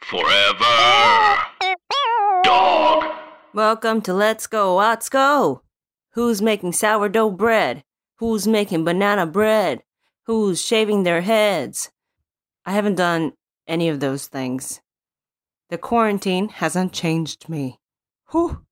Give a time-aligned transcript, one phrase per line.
[0.00, 1.36] Forever.
[2.42, 3.04] Dog.
[3.52, 5.62] Welcome to Let's Go, Let's Go.
[6.12, 7.82] Who's making sourdough bread?
[8.16, 9.82] Who's making banana bread?
[10.24, 11.90] Who's shaving their heads?
[12.64, 13.32] I haven't done
[13.66, 14.80] any of those things.
[15.68, 17.78] The quarantine hasn't changed me.
[18.30, 18.62] Whew.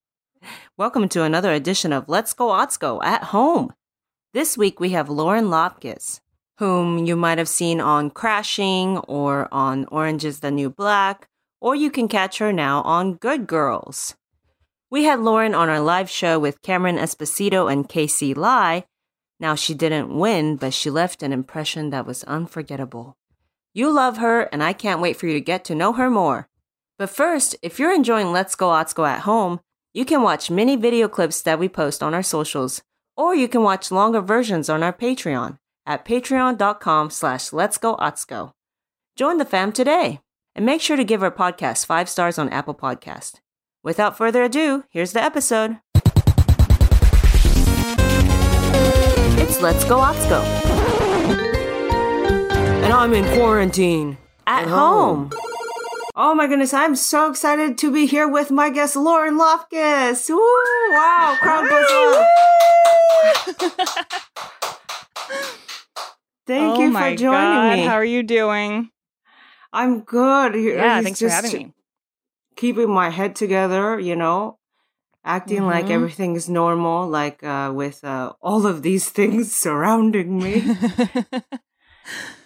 [0.78, 3.74] Welcome to another edition of Let's Go, Let's Go at home.
[4.32, 6.20] This week we have Lauren Lapkus,
[6.58, 11.28] whom you might have seen on Crashing or on Orange is the New Black,
[11.60, 14.14] or you can catch her now on Good Girls.
[14.90, 18.84] We had Lauren on our live show with Cameron Esposito and Casey Lai.
[19.38, 23.18] Now, she didn't win, but she left an impression that was unforgettable.
[23.74, 26.48] You love her, and I can't wait for you to get to know her more.
[26.98, 29.60] But first, if you're enjoying Let's Go Let's Go at home,
[29.92, 32.82] you can watch mini video clips that we post on our socials,
[33.14, 38.52] or you can watch longer versions on our Patreon at patreon.com slash let's go Atsuko.
[39.16, 40.20] Join the fam today
[40.54, 43.40] and make sure to give our podcast five stars on Apple Podcast.
[43.82, 45.78] Without further ado, here's the episode.
[49.38, 50.42] It's Let's Go Atsuko.
[52.82, 54.18] And I'm in quarantine.
[54.46, 55.30] At, home.
[56.14, 60.30] Oh my goodness, I'm so excited to be here with my guest Lauren Lapkus.
[60.30, 60.40] Woo!
[60.92, 61.90] Wow, crowd goes
[63.70, 65.62] up.
[66.46, 67.78] Thank oh you for joining God.
[67.78, 67.84] me.
[67.84, 68.90] How are you doing?
[69.72, 70.54] I'm good.
[70.54, 71.72] Yeah, It's thanks for having me.
[72.56, 74.58] Keeping my head together, you know,
[75.24, 75.90] acting like Mhm.
[75.90, 80.62] everything is normal, like uh, with uh, all of these things surrounding me.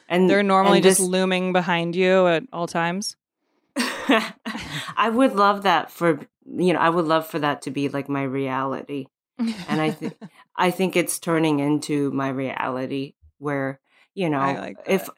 [0.09, 3.15] And They're normally and just this- looming behind you at all times.
[3.77, 8.09] I would love that for you know, I would love for that to be like
[8.09, 9.07] my reality.
[9.39, 10.15] And I think
[10.57, 13.79] I think it's turning into my reality where,
[14.15, 15.09] you know, like if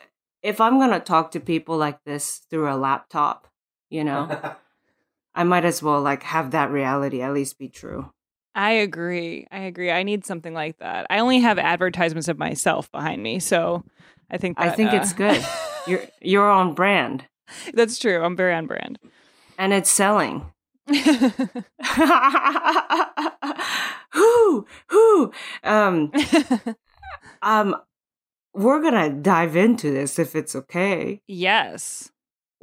[0.42, 3.46] if I'm going to talk to people like this through a laptop,
[3.90, 4.54] you know,
[5.34, 8.10] I might as well like have that reality at least be true.
[8.54, 9.46] I agree.
[9.50, 9.90] I agree.
[9.90, 11.06] I need something like that.
[11.08, 13.82] I only have advertisements of myself behind me, so
[14.30, 15.42] I think I think uh, it's good.
[15.86, 17.26] You're you're on brand
[17.72, 18.22] That's true.
[18.22, 18.98] I'm very on brand.
[19.58, 20.46] and it's selling.
[24.12, 25.32] who who
[25.62, 26.12] Um
[27.40, 27.76] um
[28.54, 31.20] we're going to dive into this if it's okay.
[31.26, 32.10] yes.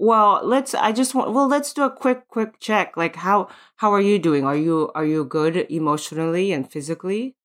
[0.02, 2.96] Well, let's I just want well, let's do a quick quick check.
[2.96, 4.46] Like how how are you doing?
[4.46, 7.36] Are you are you good emotionally and physically?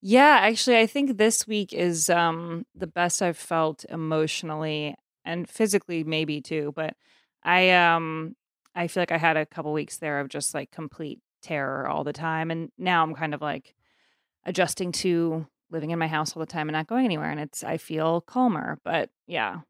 [0.00, 6.04] Yeah, actually I think this week is um the best I've felt emotionally and physically
[6.04, 6.94] maybe too, but
[7.42, 8.36] I um
[8.72, 12.04] I feel like I had a couple weeks there of just like complete terror all
[12.04, 13.74] the time and now I'm kind of like
[14.44, 17.64] adjusting to living in my house all the time and not going anywhere and it's
[17.64, 19.60] I feel calmer, but yeah.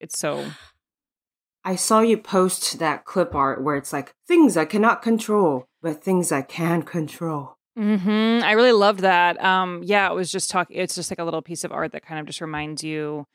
[0.00, 0.50] It's so
[1.64, 6.02] I saw you post that clip art where it's like things I cannot control, but
[6.02, 7.56] things I can control.
[7.76, 8.44] Mm-hmm.
[8.44, 9.42] I really loved that.
[9.42, 10.68] Um, yeah, it was just talk.
[10.70, 13.26] It's just like a little piece of art that kind of just reminds you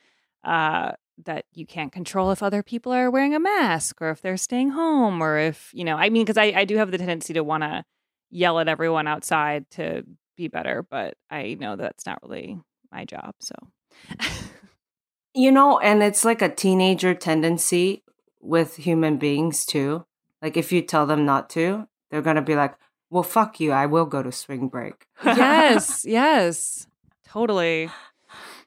[0.43, 0.93] uh,
[1.25, 4.69] that you can't control if other people are wearing a mask or if they're staying
[4.69, 5.95] home or if you know.
[5.95, 7.83] I mean, because I, I do have the tendency to want to
[8.31, 10.03] yell at everyone outside to
[10.35, 12.59] be better, but I know that's not really
[12.91, 13.35] my job.
[13.39, 13.55] So
[15.33, 18.03] You know, and it's like a teenager tendency
[18.41, 20.05] with human beings too.
[20.41, 22.75] Like if you tell them not to, they're gonna be like,
[23.09, 23.71] "Well, fuck you.
[23.71, 26.87] I will go to spring break." yes, yes,
[27.25, 27.89] totally.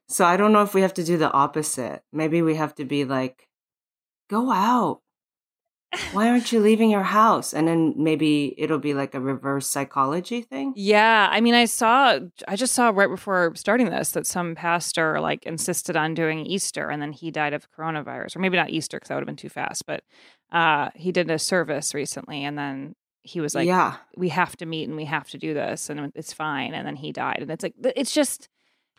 [0.08, 2.02] So I don't know if we have to do the opposite.
[2.12, 3.49] Maybe we have to be like,
[4.31, 5.00] "Go out."
[6.12, 7.52] Why aren't you leaving your house?
[7.52, 10.73] And then maybe it'll be like a reverse psychology thing.
[10.76, 12.19] Yeah, I mean, I saw,
[12.49, 16.91] I just saw right before starting this that some pastor like insisted on doing Easter,
[16.91, 19.37] and then he died of coronavirus, or maybe not Easter because that would have been
[19.37, 19.87] too fast.
[19.87, 20.02] But
[20.52, 23.97] uh, he did a service recently, and then he was like, yeah.
[24.17, 26.97] "We have to meet and we have to do this, and it's fine." And then
[26.97, 28.49] he died, and it's like it's just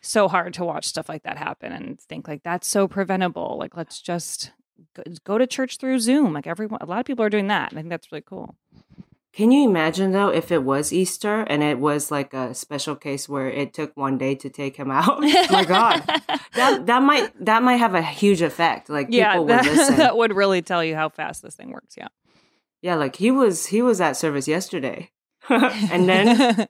[0.02, 3.58] so hard to watch stuff like that happen and think like that's so preventable.
[3.60, 4.52] Like, let's just
[5.24, 6.34] go, to church through Zoom.
[6.34, 7.72] Like everyone, a lot of people are doing that.
[7.72, 8.56] And I think that's really cool.
[9.36, 13.28] Can you imagine though if it was Easter and it was like a special case
[13.28, 15.18] where it took one day to take him out?
[15.22, 16.04] oh my god,
[16.54, 18.90] that that might that might have a huge effect.
[18.90, 19.98] Like people yeah, would that, listen.
[19.98, 21.96] that would really tell you how fast this thing works.
[21.98, 22.08] Yeah.
[22.82, 25.12] yeah, like he was he was at service yesterday,
[25.50, 26.68] and then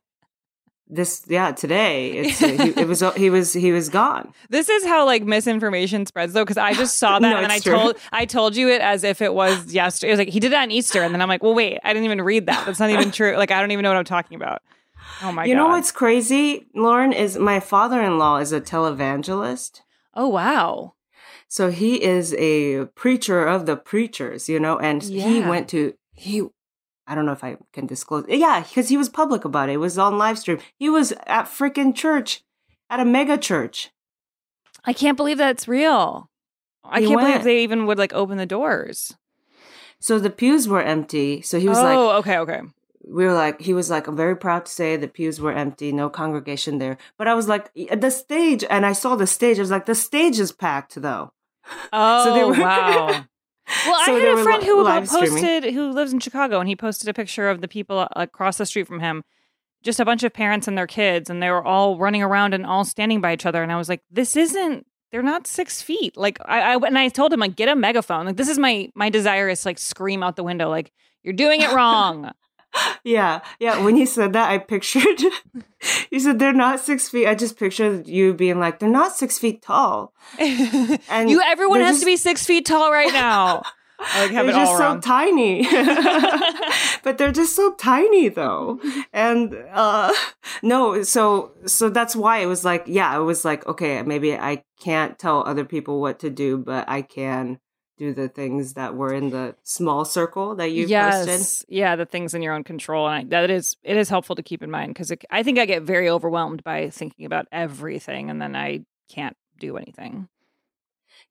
[0.88, 2.46] this yeah today it's he,
[2.82, 4.32] it was he was he was gone.
[4.50, 7.60] This is how like misinformation spreads though, because I just saw that No, and I
[7.60, 7.74] true.
[7.74, 10.10] told I told you it as if it was yesterday.
[10.10, 11.94] It was like he did it on Easter, and then I'm like, well, wait, I
[11.94, 12.66] didn't even read that.
[12.66, 13.36] That's not even true.
[13.36, 14.62] Like I don't even know what I'm talking about.
[15.22, 15.64] Oh my god you god!
[15.64, 17.14] know what's crazy, Lauren?
[17.14, 19.82] Is my father in law is a televangelist.
[20.14, 20.94] Oh wow!
[21.48, 26.44] So he is a preacher of the preachers, you know, and he went to he
[27.08, 28.26] I don't know if I can disclose.
[28.28, 29.74] Yeah, because he was public about it.
[29.74, 30.60] It was on live stream.
[30.76, 32.44] He was at freaking church,
[32.90, 33.92] at a mega church.
[34.86, 36.30] I can't believe that's real.
[36.84, 39.16] I He can't believe they even would like open the doors.
[40.00, 41.42] So the pews were empty.
[41.42, 42.62] So he was oh, like, "Oh, okay, okay.
[43.08, 45.92] we were like, he was like, I'm very proud to say the pews were empty,
[45.92, 46.98] no congregation there.
[47.18, 49.58] But I was like, the stage, and I saw the stage.
[49.58, 51.32] I was like, the stage is packed though.
[51.92, 53.26] Oh they were- wow.
[53.86, 55.08] Well, So I had a friend who streaming.
[55.44, 58.58] posted who lives in Chicago, and he posted a picture of the people uh, across
[58.58, 59.24] the street from him,
[59.84, 62.66] just a bunch of parents and their kids, and they were all running around and
[62.66, 63.64] all standing by each other.
[63.64, 64.86] And I was like, "This isn't.
[65.12, 68.26] They're not six feet." Like I, I and I told him like, "Get a megaphone."
[68.28, 70.92] Like this is my my desire is to, like scream out the window, like
[71.24, 72.32] you're doing it wrong.
[73.04, 73.84] Yeah, yeah.
[73.84, 75.22] When you said that, I pictured.
[76.12, 77.28] you said they're not six feet.
[77.28, 80.14] I just pictured you being like, they're not six feet tall.
[80.40, 83.62] And you everyone has just- to be six feet tall right now.
[83.98, 85.64] I like have they're it all just so tiny.
[87.04, 88.80] but they're just so tiny though.
[89.14, 90.14] And uh
[90.62, 94.64] no, so so that's why it was like, yeah, it was like, okay, maybe I
[94.82, 97.60] can't tell other people what to do, but I can
[97.98, 101.28] do the things that were in the small circle that you posted.
[101.28, 104.36] yes, yeah, the things in your own control, and I, that is it is helpful
[104.36, 108.30] to keep in mind because I think I get very overwhelmed by thinking about everything,
[108.30, 110.28] and then I can't do anything.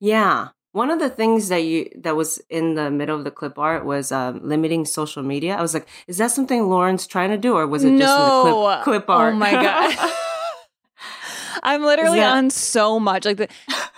[0.00, 0.48] Yeah.
[0.72, 3.84] One of the things that you that was in the middle of the clip art
[3.84, 5.54] was um, limiting social media.
[5.54, 8.50] I was like, is that something Lauren's trying to do, or was it just in
[8.50, 9.34] the clip, clip art?
[9.34, 10.10] Oh my god.
[11.62, 13.48] I'm literally that- on so much like the,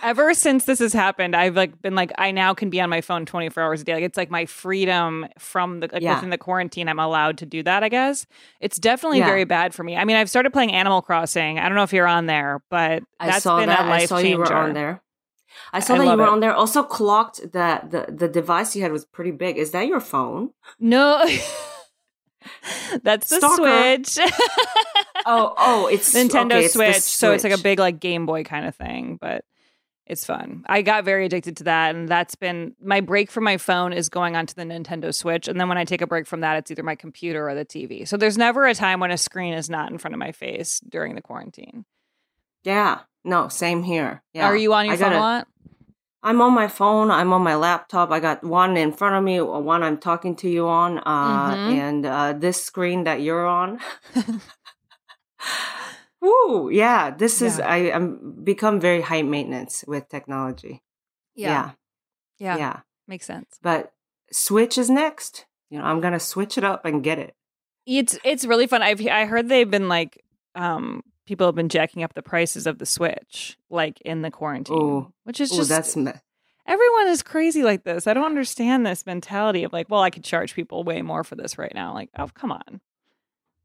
[0.03, 3.01] ever since this has happened I've like been like I now can be on my
[3.01, 6.15] phone 24 hours a day like it's like my freedom from the like Yeah.
[6.15, 8.25] within the quarantine I'm allowed to do that I guess
[8.59, 9.25] it's definitely Yeah.
[9.25, 11.93] very bad for me I mean I've started playing Animal Crossing I don't know if
[11.93, 13.85] you're on there but I that's saw been that.
[13.85, 15.01] a life I saw changer you were on there.
[15.73, 16.29] I saw I that you were it.
[16.29, 16.53] on there.
[16.53, 19.57] Also clocked that the the device you had was pretty big.
[19.57, 20.51] Is that your phone?
[20.79, 21.25] no
[23.03, 24.03] that's the Stalker.
[24.05, 24.31] Switch
[25.25, 28.43] Oh, oh, it's Nintendo okay, it's Switch, so it's like a big like Game Boy
[28.43, 29.43] kind of thing, but
[30.05, 30.63] it's fun.
[30.67, 34.07] I got very addicted to that, and that's been my break from my phone is
[34.07, 36.71] going onto the Nintendo Switch, and then when I take a break from that, it's
[36.71, 38.07] either my computer or the TV.
[38.07, 40.79] So there's never a time when a screen is not in front of my face
[40.87, 41.83] during the quarantine.
[42.63, 42.99] Yeah.
[43.25, 44.23] No, same here.
[44.33, 44.45] Yeah.
[44.45, 45.47] Are you on your I phone gotta- a lot?
[46.27, 47.09] I'm on my phone.
[47.09, 48.11] I'm on my laptop.
[48.11, 51.71] I got one in front of me, one I'm talking to you on, uh, Mhm.
[51.81, 53.79] and uh, this screen that you're on.
[56.21, 56.69] Woo!
[56.69, 57.57] Yeah, this is.
[57.59, 57.67] Yeah.
[57.67, 60.83] I am become very high maintenance with technology.
[61.35, 61.71] Yeah,
[62.39, 62.79] yeah, yeah.
[63.07, 63.59] makes sense.
[63.61, 63.93] But
[64.31, 65.45] Switch is next.
[65.69, 67.35] You know, I'm gonna switch it up and get it.
[67.85, 68.81] It's it's really fun.
[68.81, 70.23] I've I heard they've been like
[70.55, 74.77] um people have been jacking up the prices of the Switch like in the quarantine,
[74.81, 75.13] Ooh.
[75.23, 76.11] which is Oh, just that's me-
[76.65, 78.07] everyone is crazy like this.
[78.07, 81.35] I don't understand this mentality of like, well, I could charge people way more for
[81.35, 81.93] this right now.
[81.93, 82.81] Like, oh, come on.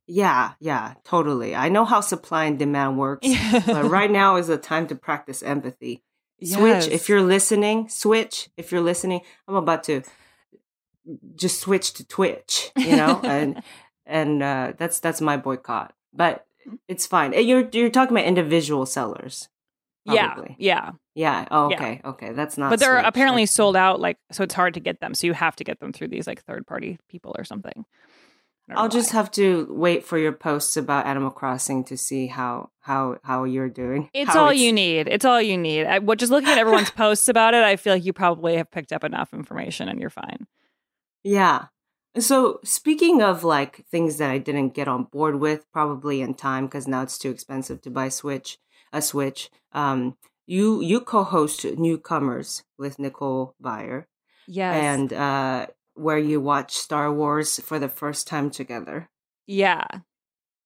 [0.07, 1.54] yeah, yeah, totally.
[1.54, 3.26] I know how supply and demand works,
[3.66, 6.02] but right now is the time to practice empathy.
[6.45, 8.50] Switch, if you're listening, switch.
[8.57, 10.02] If you're listening, I'm about to
[11.37, 13.62] just switch to Twitch, you know, and
[14.07, 15.92] and uh, that's that's my boycott.
[16.12, 16.45] But
[16.88, 17.35] it's fine.
[17.35, 19.49] Eh, You're you're talking about individual sellers,
[20.04, 20.57] yeah, probably.
[20.59, 21.47] yeah, yeah.
[21.50, 21.76] Oh, Yeah.
[21.76, 22.71] okay, okay, that's not.
[22.71, 24.00] but they're apparently That's- sold out.
[24.00, 25.14] Like, so it's hard to get them.
[25.14, 27.85] So you have to get them through these like third party people or something.
[28.75, 29.19] I'll just why.
[29.19, 33.69] have to wait for your posts about Animal Crossing to see how how how you're
[33.69, 34.09] doing.
[34.14, 35.09] It's all you need.
[35.09, 35.85] It's all you need.
[35.85, 38.71] I, what just looking at everyone's posts about it, I feel like you probably have
[38.71, 40.47] picked up enough information and you're fine.
[41.25, 41.66] Yeah.
[42.19, 46.66] So speaking of like things that I didn't get on board with, probably in time
[46.66, 48.59] because now it's too expensive to buy Switch
[48.92, 49.50] a Switch.
[49.73, 50.16] Um,
[50.47, 54.04] you you co-host Newcomers with Nicole Byer,
[54.47, 54.83] Yes.
[54.83, 59.09] and uh, where you watch Star Wars for the first time together
[59.47, 59.85] yeah.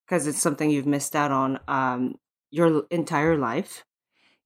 [0.07, 2.17] because it's something you've missed out on um,
[2.50, 3.85] your entire life.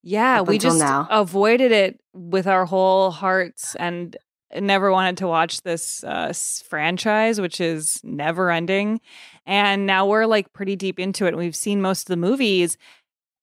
[0.03, 1.07] Yeah, we just now.
[1.09, 4.17] avoided it with our whole hearts and
[4.59, 6.33] never wanted to watch this uh,
[6.67, 9.01] franchise, which is never ending.
[9.45, 11.29] And now we're like pretty deep into it.
[11.29, 12.77] And we've seen most of the movies,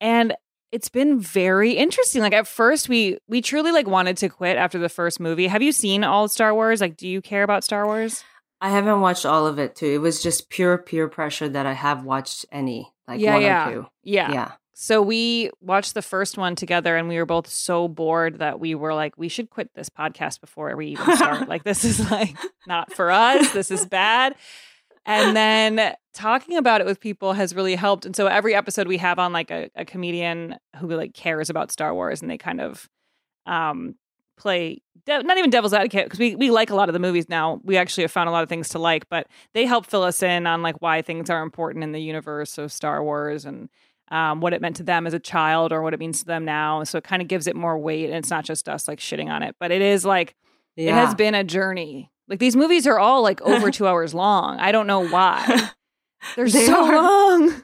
[0.01, 0.35] and
[0.71, 2.23] it's been very interesting.
[2.23, 5.47] Like at first, we we truly like wanted to quit after the first movie.
[5.47, 6.81] Have you seen all Star Wars?
[6.81, 8.25] Like, do you care about Star Wars?
[8.61, 9.87] I haven't watched all of it too.
[9.87, 13.69] It was just pure peer pressure that I have watched any like yeah, one yeah,
[13.69, 13.87] or two.
[14.03, 14.33] yeah.
[14.33, 14.53] Yeah.
[14.81, 18.77] So we watched the first one together and we were both so bored that we
[18.77, 21.49] were like, we should quit this podcast before we even start.
[21.49, 23.51] like, this is like not for us.
[23.51, 24.37] This is bad.
[25.05, 28.07] And then talking about it with people has really helped.
[28.07, 31.73] And so every episode we have on like a, a comedian who like cares about
[31.73, 32.89] Star Wars and they kind of
[33.47, 33.97] um
[34.37, 37.29] play de- not even devil's advocate because we, we like a lot of the movies
[37.29, 40.05] now we actually have found a lot of things to like but they help fill
[40.05, 43.69] us in on like why things are important in the universe of star wars and
[44.11, 46.45] um, what it meant to them as a child or what it means to them
[46.45, 48.99] now so it kind of gives it more weight and it's not just us like
[48.99, 50.35] shitting on it but it is like
[50.77, 50.91] Yeah.
[50.91, 54.59] it has been a journey like these movies are all like over two hours long
[54.61, 55.69] i don't know why
[56.37, 56.95] they're They so are.
[56.95, 57.63] long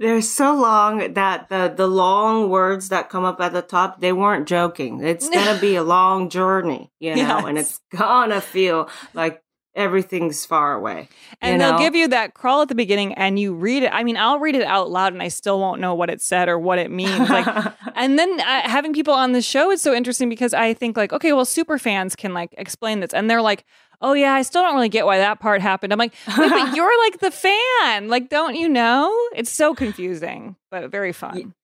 [0.00, 4.12] They're so long that the the long words that come up at the top, they
[4.12, 4.98] weren't joking.
[5.00, 9.43] It's gonna be a long journey, you know, and it's gonna feel like
[9.76, 11.08] everything's far away.
[11.40, 11.78] and they'll know?
[11.78, 13.90] give you that crawl at the beginning and you read it.
[13.92, 16.48] I mean i'll read it out loud and i still won't know what it said
[16.48, 17.46] or what it means like
[17.94, 21.12] and then uh, having people on the show is so interesting because i think like
[21.12, 23.12] okay well super fans can like explain this.
[23.12, 23.64] And they're like
[24.00, 25.92] oh yeah i still don't really get why that part happened.
[25.92, 28.08] I'm like but you're like the fan.
[28.08, 29.12] Like don't you know?
[29.34, 31.54] It's so confusing but very fun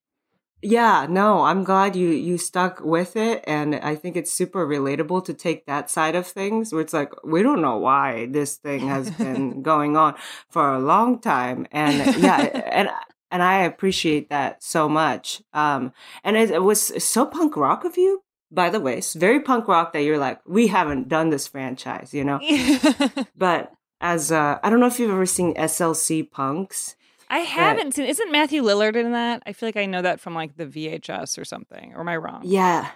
[0.62, 5.24] Yeah, no, I'm glad you you stuck with it and I think it's super relatable
[5.24, 8.80] to take that side of things where it's like we don't know why this thing
[8.88, 10.16] has been going on
[10.50, 12.40] for a long time and yeah,
[12.72, 12.90] and
[13.30, 15.40] and I appreciate that so much.
[15.54, 15.92] Um
[16.24, 18.98] and it, it was so punk rock of you by the way.
[18.98, 22.38] It's very punk rock that you're like we haven't done this franchise, you know.
[23.36, 26.96] But as uh I don't know if you've ever seen SLC Punks.
[27.30, 30.34] I haven't seen isn't matthew lillard in that i feel like i know that from
[30.34, 32.90] like the vhs or something or am i wrong Yeah.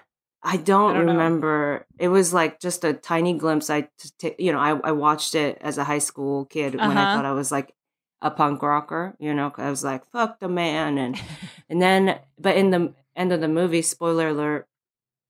[0.47, 1.12] I don't, I don't know.
[1.12, 1.87] remember.
[1.99, 3.71] It was like just a tiny glimpse.
[3.71, 3.88] I,
[4.19, 7.17] t- you know, I, I watched it as a high school kid when I Uh-huh.
[7.17, 7.73] thought I was like
[8.21, 9.17] a punk rocker.
[9.19, 11.19] You know, I was like, "Fuck the man," and
[11.71, 14.69] and then, but in the end of the movie, spoiler alert.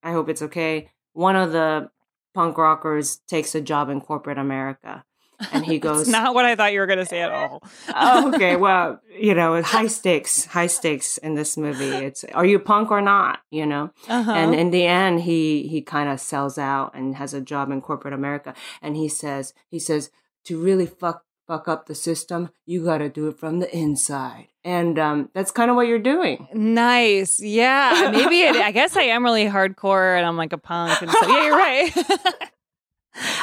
[0.03, 0.91] I hope it's okay.
[1.13, 1.91] One of the
[2.35, 5.05] punk rockers takes a job in corporate America,
[5.53, 7.63] and he goes, not what I thought you were going to say at all.
[7.95, 8.57] oh, okay.
[8.65, 11.91] Well, you know, high stakes, high stakes in this movie.
[11.91, 13.41] It's are you punk or not?
[13.51, 13.91] You know.
[14.09, 14.33] Uh-huh.
[14.33, 17.81] And in the end, he he kind of sells out and has a job in
[17.81, 18.55] corporate America.
[18.81, 20.11] And he says he says
[20.45, 24.49] to really fuck fuck up the system, you got to do it from the inside.
[24.65, 26.49] And um, that's kind of what you're doing.
[26.55, 27.39] nice.
[27.39, 28.09] Yeah.
[28.11, 31.03] Maybe it, I guess I am really hardcore and I'm like a punk.
[31.03, 32.51] And so, yeah, you're right.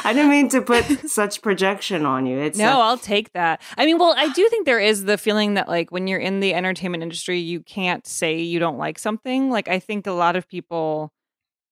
[0.04, 2.38] I didn't mean to put such projection on you.
[2.38, 3.62] It's no, I'll take that.
[3.76, 6.40] I mean, well, I do think there is the feeling that, like, when you're in
[6.40, 9.50] the entertainment industry, you can't say you don't like something.
[9.50, 11.12] Like, I think a lot of people,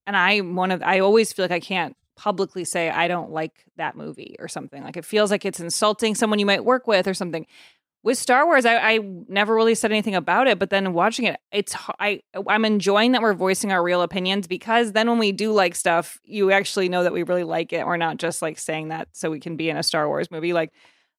[0.07, 3.65] and I, one of, I always feel like I can't publicly say I don't like
[3.77, 4.83] that movie or something.
[4.83, 7.47] Like, it feels like it's insulting someone you might work with or something.
[8.03, 11.39] With Star Wars, I, I never really said anything about it, but then watching it,
[11.53, 15.53] it's I I'm enjoying that we're voicing our real opinions because then when we do
[15.53, 17.87] like stuff, you actually know that we really like it.
[17.87, 20.55] We're not just like saying that so we can be in a Star Wars movie.
[20.55, 20.73] Like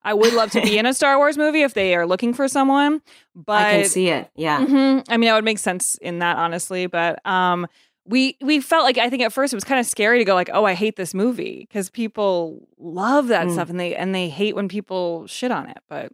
[0.04, 2.48] I would love to be in a Star Wars movie if they are looking for
[2.48, 3.04] someone,
[3.36, 4.32] but I can see it.
[4.36, 4.66] Yeah.
[4.66, 5.06] Mhm.
[5.08, 6.88] I mean, that would make sense in that, honestly.
[6.88, 7.68] But um,
[8.06, 10.34] we we felt like I think at first it was kind of scary to go
[10.34, 13.54] like, oh, I hate this movie because people love that Mm.
[13.54, 15.78] stuff and they and they hate when people shit on it.
[15.88, 16.12] But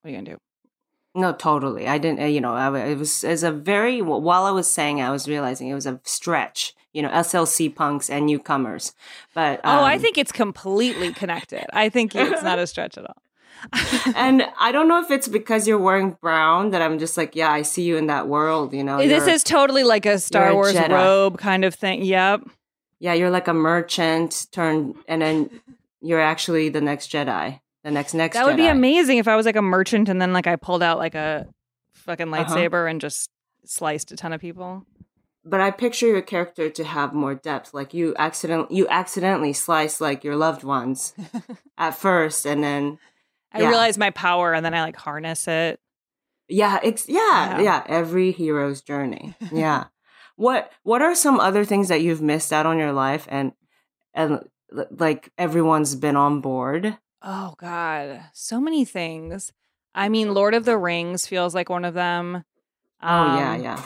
[0.00, 0.40] what are you gonna do?
[1.14, 1.88] No, totally.
[1.88, 5.00] I didn't, uh, you know, I, it was as a very, while I was saying,
[5.00, 8.94] I was realizing it was a stretch, you know, SLC punks and newcomers.
[9.34, 11.66] But, oh, I um, think it's completely connected.
[11.72, 13.16] I think it's not a stretch at all.
[14.14, 17.50] and I don't know if it's because you're wearing brown that I'm just like, yeah,
[17.50, 18.98] I see you in that world, you know.
[18.98, 20.90] this is totally like a Star a Wars Jedi.
[20.90, 22.04] robe kind of thing.
[22.04, 22.42] Yep.
[23.00, 25.50] yeah, you're like a merchant turned, and then
[26.00, 28.34] you're actually the next Jedi, the next next.
[28.36, 30.82] That would be amazing if I was like a merchant and then like I pulled
[30.82, 31.46] out like a
[31.94, 32.54] fucking Uh-huh.
[32.56, 33.30] lightsaber and just
[33.64, 34.84] sliced a ton of people.
[35.44, 37.72] but I picture your character to have more depth.
[37.72, 41.14] Like you accident you accidentally slice like your loved ones
[41.78, 42.98] at first, and then
[43.52, 45.80] I realize my power and then I like harness it.
[46.48, 47.60] yeah, it's yeah, Yeah.
[47.60, 47.84] yeah.
[47.86, 49.34] Every hero's journey.
[49.52, 49.84] Yeah.
[50.36, 53.52] what What are some other things that you've missed out on your life, and
[54.14, 54.40] and
[54.90, 56.96] like everyone's been on board?
[57.22, 59.52] Oh God, so many things.
[59.94, 62.44] I mean, Lord of the Rings feels like one of them.
[63.02, 63.82] oh yeah, Um, yeah.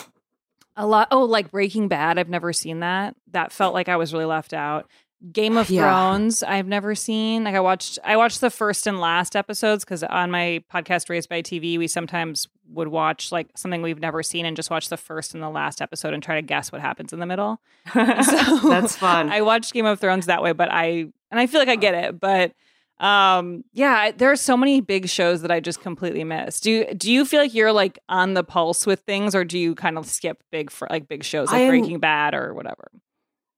[0.77, 1.09] A lot.
[1.11, 2.19] Oh, like Breaking Bad.
[2.19, 3.15] I've never seen that.
[3.31, 4.91] That felt like I was really left out.
[5.33, 5.83] Game of Yeah.
[5.89, 6.43] Thrones.
[6.43, 7.45] I've never seen.
[7.45, 7.99] Like I watched.
[8.05, 11.87] I watched the first and last episodes because on my podcast Raised by TV, we
[11.87, 15.49] sometimes would watch like something we've never seen and just watch the first and the
[15.49, 17.61] last episode and try to guess what happens in the middle.
[17.95, 19.31] So That's fun.
[19.31, 21.95] I watched Game of Thrones that way, but I and I feel like I get
[21.95, 22.53] it, but
[23.01, 26.61] um yeah, there are so many big shows that I just completely miss.
[26.61, 29.59] Do you do you feel like you're like on the pulse with things or do
[29.59, 32.91] you kind of skip big for like big shows like am- Breaking Bad or whatever?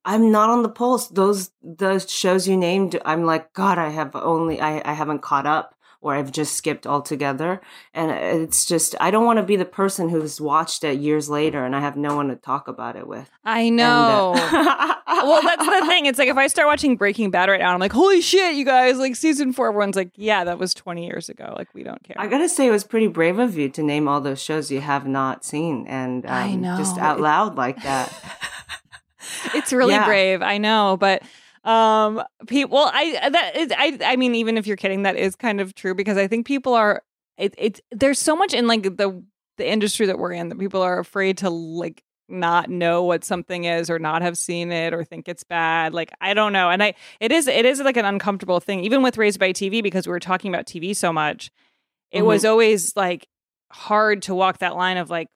[0.06, 1.08] I'm not on the pulse.
[1.08, 5.46] Those those shows you named, I'm like, God, I have only I, I haven't caught
[5.46, 7.60] up or I've just skipped altogether.
[7.94, 11.64] And it's just I don't want to be the person who's watched it years later
[11.64, 13.30] and I have no one to talk about it with.
[13.44, 14.34] I And, know.
[14.36, 16.06] uh, well, that's the thing.
[16.06, 18.64] It's like if I start watching Breaking Bad right now, I'm like, holy shit, you
[18.64, 18.98] guys!
[18.98, 21.54] Like season four, everyone's like, yeah, that was 20 years ago.
[21.56, 22.16] Like we don't care.
[22.18, 24.80] I gotta say, it was pretty brave of you to name all those shows you
[24.80, 26.32] have not seen and um,
[26.64, 28.12] I just out loud like that.
[29.54, 30.04] it's really Yeah.
[30.06, 31.22] brave i know but
[31.66, 35.34] um people well i that is i i mean even if you're kidding that is
[35.34, 37.02] kind of true because i think people are
[37.36, 39.22] it, it there's so much in like the
[39.58, 43.64] the industry that we're in that people are afraid to like not know what something
[43.64, 46.82] is or not have seen it or think it's bad like i don't know and
[46.82, 50.06] i it is it is like an uncomfortable thing even with raised by tv because
[50.06, 51.50] we were talking about tv so much
[52.10, 53.28] it was always like
[53.70, 55.28] hard to walk that line of like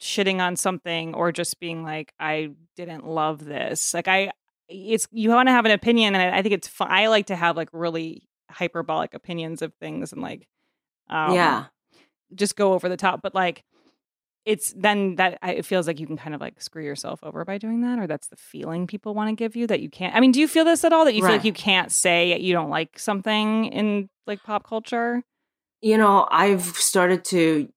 [0.00, 4.30] shitting on something or just being like i didn't love this like i
[4.68, 7.26] it's you want to have an opinion and I, I think it's fun i like
[7.26, 10.48] to have like really hyperbolic opinions of things and like
[11.10, 11.66] um, yeah.
[12.34, 13.64] just go over the top but like
[14.44, 17.44] it's then that I- it feels like you can kind of like screw yourself over
[17.44, 20.14] by doing that or that's the feeling people want to give you that you can't
[20.14, 22.38] i mean do you feel this at all that you feel like you can't say
[22.38, 25.22] you don't like something in like pop culture
[25.80, 27.68] you know i've started to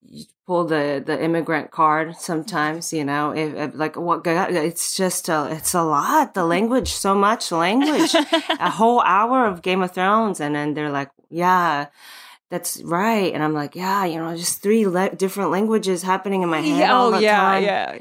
[0.47, 5.47] pull the the immigrant card sometimes you know if, if like what it's just a,
[5.51, 8.13] it's a lot the language so much language.
[8.59, 11.85] A whole hour of game of thrones and then they're like yeah
[12.49, 13.33] that's right.
[13.33, 16.79] And i'm like yeah you know just three le- different languages happening in my head
[16.79, 17.63] yeah, all oh the yeah time.
[17.63, 17.99] yeah.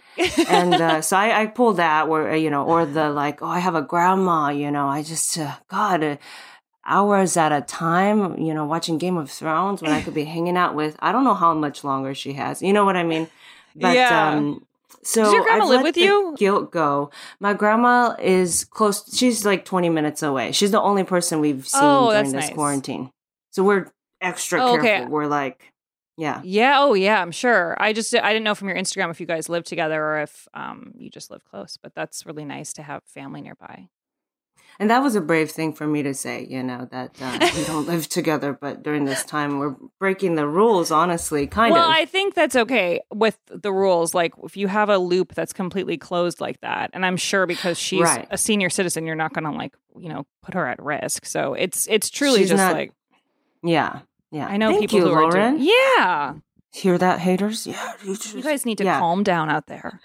[0.49, 3.47] And uh, so I, I pull that where uh, you know or the like oh
[3.47, 6.17] i have a grandma you know i just uh, god uh,
[6.87, 10.57] hours at a time you know watching game of thrones when i could be hanging
[10.57, 13.29] out with i don't know how much longer she has you know what i mean
[13.77, 14.39] but Yeah.
[14.39, 14.67] um
[15.03, 16.35] so Does your grandma I've live let with you?
[16.39, 21.41] guilt go my grandma is close she's like 20 minutes away she's the only person
[21.41, 22.55] we've seen Oh, during this nice.
[22.55, 23.11] quarantine
[23.51, 24.95] so we're extra Oh, okay.
[24.97, 25.73] careful we're like
[26.17, 27.77] yeah Yeah, oh yeah, I'm sure.
[27.79, 30.49] I just I didn't know from your Instagram if you guys live together or if
[30.55, 33.89] um you just live close, but that's really nice to have family nearby.
[34.81, 37.65] And that was a brave thing for me to say, you know, that uh, we
[37.67, 41.89] don't live together, but during this time we're breaking the rules, honestly, kind well, of.
[41.91, 44.15] Well i think that's okay with the rules.
[44.15, 47.79] Like if you have a loop that's completely closed like that, and I'm sure because
[47.79, 48.27] she's Right.
[48.31, 51.27] a senior citizen, you're not going to like you know put her at risk.
[51.27, 52.93] So it's it's truly She's just not- like
[53.63, 54.01] yeah.
[54.33, 54.47] Yeah.
[54.47, 55.57] I know Thank people you, who are Lauren.
[55.59, 55.69] doing.
[55.97, 56.35] Yeah,
[56.73, 57.67] Hear that, haters?
[57.67, 57.93] Yeah.
[58.05, 58.99] You, just- you guys need to yeah.
[58.99, 60.01] calm down out there.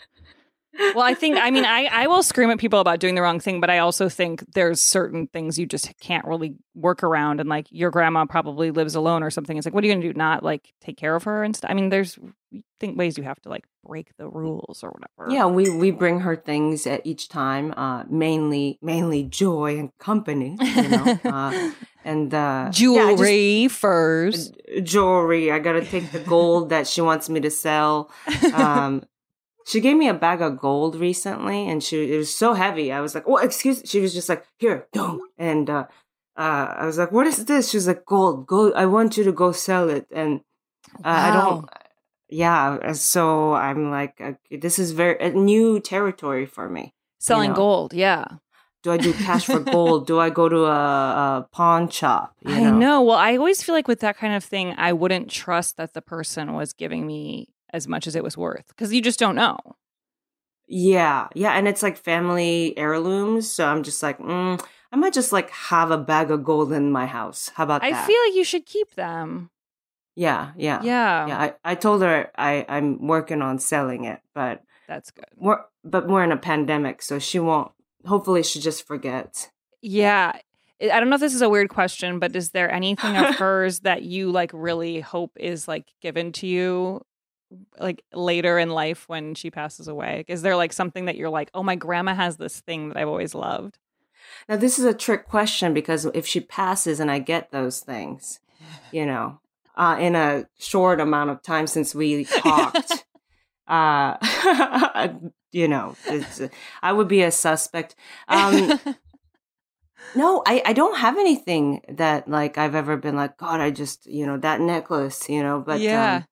[0.78, 3.40] Well, I think I mean I I will scream at people about doing the wrong
[3.40, 7.40] thing, but I also think there's certain things you just can't really work around.
[7.40, 9.58] And like your grandma probably lives alone or something.
[9.58, 10.14] It's like, what are you gonna do?
[10.14, 11.72] Not like take care of her and stuff.
[11.72, 12.18] I mean, there's
[12.80, 15.32] think ways you have to like break the rules or whatever.
[15.34, 20.58] Yeah, we, we bring her things at each time, uh, mainly mainly joy and company,
[20.62, 21.72] you know, uh,
[22.04, 24.58] and uh, yeah, just- jewelry first.
[24.84, 25.52] jewelry.
[25.52, 28.12] I gotta take the gold that she wants me to sell.
[28.54, 29.04] Um,
[29.66, 32.92] she gave me a bag of gold recently, and she it was so heavy.
[32.92, 35.86] I was like, "Oh, excuse." She was just like, "Here, don't." And uh,
[36.38, 38.74] uh, I was like, "What is this?" She was like, "Gold, gold.
[38.76, 40.42] I want you to go sell it." And
[41.04, 41.70] uh, I don't.
[42.30, 46.94] Yeah, so I'm like, okay, this is very a new territory for me.
[47.20, 47.56] selling know.
[47.56, 47.94] gold.
[47.94, 48.26] Yeah,
[48.82, 50.08] Do I do cash for gold?
[50.08, 50.70] do I go to a,
[51.46, 52.34] a pawn shop?
[52.44, 53.04] you I know.
[53.04, 56.02] Well, I always feel like with that kind of thing, I wouldn't trust that the
[56.02, 59.58] person was giving me as much as it was worth because you just don't know.
[60.68, 63.52] Yeah, yeah, and it's like family heirlooms.
[63.52, 64.60] So I'm just like, mm,
[64.92, 67.52] I might just like have a bag of gold in my house.
[67.56, 68.08] How about I that?
[68.08, 69.52] feel like you should keep them.
[70.16, 71.40] yeah, yeah, Yeah, yeah.
[71.40, 75.26] I, I told her I I'm working on selling it, but that's good.
[75.38, 77.72] we're but we're in a pandemic, so she won't.
[78.08, 79.50] Hopefully, she just forgets.
[79.82, 80.32] Yeah.
[80.34, 80.42] I
[80.92, 83.82] I don't know if this is a weird question, but is there anything of hers
[83.82, 87.02] that you like really hope is like given to you
[87.80, 90.26] like later in life when she passes away?
[90.28, 93.08] Is there like something that you're like, oh, my grandma has this thing that I've
[93.08, 93.80] always loved?
[94.50, 98.40] Now, this is a trick question because if she passes and I get those things,
[98.92, 99.40] you know,
[99.76, 103.06] uh, in a short amount of time since we talked,
[103.68, 104.18] uh,
[105.52, 106.42] you know, it's,
[106.82, 107.96] I would be a suspect.
[108.28, 108.80] Um,
[110.16, 114.06] no, I, I don't have anything that like I've ever been like, God, I just,
[114.08, 116.16] you know, that necklace, you know, but, Yeah.
[116.18, 116.26] um,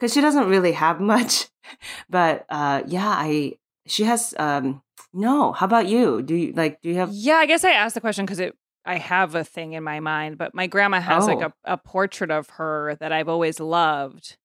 [0.00, 1.48] cause she doesn't really have much,
[2.10, 3.54] but, uh, yeah, I,
[3.86, 6.22] she has, um, no, how about you?
[6.22, 8.56] Do you like, do you have, Yeah, I guess I asked the question because it
[8.86, 11.52] I have a thing in my mind, but my grandma has like Oh.
[11.64, 14.36] a, a portrait of her that I've always loved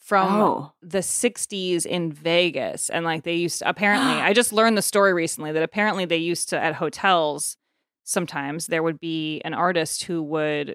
[0.00, 2.90] from oh, the 60s in Vegas.
[2.90, 6.16] And like they used to, apparently, I just learned the story recently that apparently they
[6.16, 7.56] used to, at hotels,
[8.02, 10.74] sometimes there would be an artist who would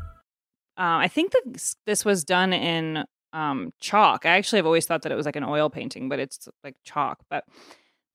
[0.81, 4.25] Uh, I think that this- was done in um, chalk.
[4.25, 6.75] I actually have always thought that it was like an oil painting, but it's like
[6.83, 7.19] chalk.
[7.29, 7.45] But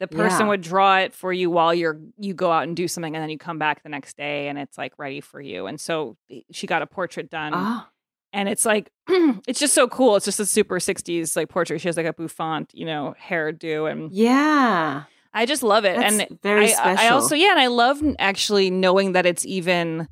[0.01, 0.49] the person Yeah.
[0.49, 3.31] would draw it for you while you're you go out and do something, and then
[3.31, 5.67] you come back the next day, and it's like ready for you.
[5.69, 7.89] And so eh, she got a portrait done, ah,
[8.35, 8.91] and it's like
[9.49, 10.17] it's just so cool.
[10.17, 11.81] It's just a super '60s like portrait.
[11.81, 15.05] She has like a bouffant, you know, hairdo, and yeah.
[15.33, 15.97] I just love it.
[15.97, 17.15] That's and very I, I special.
[17.15, 20.09] also yeah, and I love actually knowing that it's even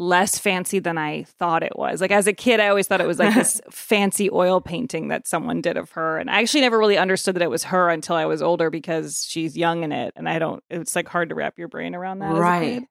[0.00, 2.00] less fancy than I thought it was.
[2.00, 5.26] Like as a kid, I always thought it was like this fancy oil painting that
[5.28, 8.16] someone did of her, and I actually never really understood that it was her until
[8.16, 10.64] I was older because she's young in it, and I don't.
[10.70, 12.32] It's like hard to wrap your brain around that.
[12.34, 12.82] Right.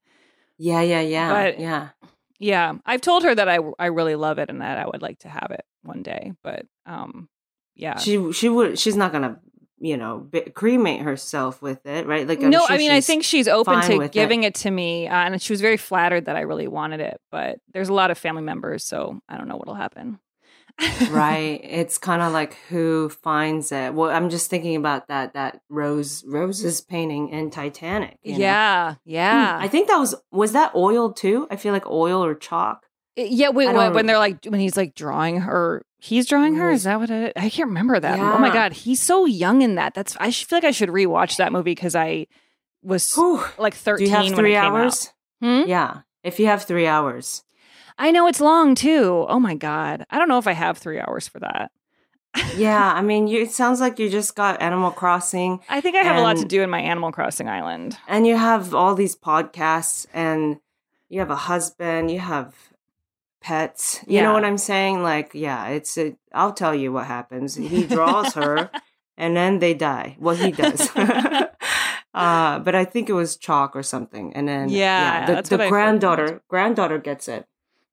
[0.58, 1.30] Yeah, yeah, yeah.
[1.34, 1.90] But- yeah.
[2.42, 5.20] Yeah, I've told her that I I really love it and that I would like
[5.20, 7.28] to have it one day, but um,
[7.76, 7.98] yeah.
[7.98, 9.42] She she would she's not gonna,
[9.80, 12.28] you know, cremate herself with it, right?
[12.28, 14.56] Like I'm no, sure I mean, I think she's open to giving it.
[14.56, 17.20] to me, uh, and she was very flattered that I really wanted it.
[17.32, 20.20] But there's a lot of family members, so I don't know what'll happen.
[21.10, 21.60] right.
[21.70, 23.94] It's kind of like who finds it.
[23.94, 28.18] Well, I'm just thinking about that that Rose Rose's painting in Titanic.
[28.24, 28.40] you know?
[28.40, 31.48] yeah, yeah, I think that was was that oil too.
[31.50, 32.86] I feel like oil or chalk.
[33.16, 33.50] yeah.
[33.50, 36.70] Wait, what, when they're like when he's like drawing her, he's drawing her.
[36.72, 37.34] Is that what it?
[37.36, 38.20] I can't remember that.
[38.20, 39.94] Oh my god, he's so young in that.
[39.94, 42.28] That's I feel like I should rewatch that movie because I
[42.82, 43.44] was Whew.
[43.58, 44.80] like Do 13 you have when three it came out.
[44.82, 45.14] hours?
[45.42, 45.62] Hmm?
[45.68, 46.02] Yeah.
[46.24, 47.44] If you have three hours.
[47.98, 49.26] I know it's long too.
[49.28, 51.72] Oh my god, I don't know if I have three hours for that.
[52.56, 56.04] Yeah, I mean, you, it sounds like you just got Animal Crossing, I think I
[56.04, 57.98] have a lot to do in my Animal Crossing island.
[58.08, 60.60] and you have all these podcasts, and
[61.10, 62.54] you have a husband, you have
[63.42, 64.02] pets.
[64.08, 65.02] You know what I'm saying?
[65.04, 65.98] Like, yeah, it's.
[65.98, 67.56] A, I'll tell you what happens.
[67.56, 68.70] He draws her,
[69.18, 70.16] and then they die.
[70.20, 70.90] Well, he does.
[70.96, 75.38] uh, but I think it was chalk or something, and then Yeah, the, the what
[75.38, 77.46] I thought it granddaughter granddaughter gets it.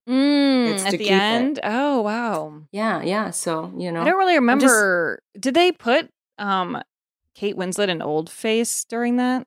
[0.09, 1.11] Mm, at the keep it.
[1.13, 1.61] end.
[1.65, 2.63] Oh wow.
[2.71, 3.31] Yeah, yeah.
[3.31, 5.23] So you know, I don't really just- remember.
[5.39, 6.81] Did they put um
[7.35, 9.47] Kate Winslet in old face during that?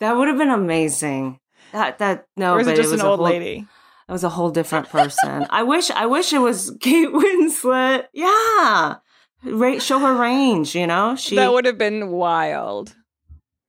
[0.00, 1.38] that would have been amazing.
[1.72, 3.66] That that no, or is but it just was an old whole- lady?
[4.08, 5.46] It was a whole different person.
[5.48, 8.06] I wish I wish it was Kate Winslet.
[8.12, 8.96] Yeah.
[9.44, 11.16] Ra- show her range, you know?
[11.16, 12.94] She that would have been wild.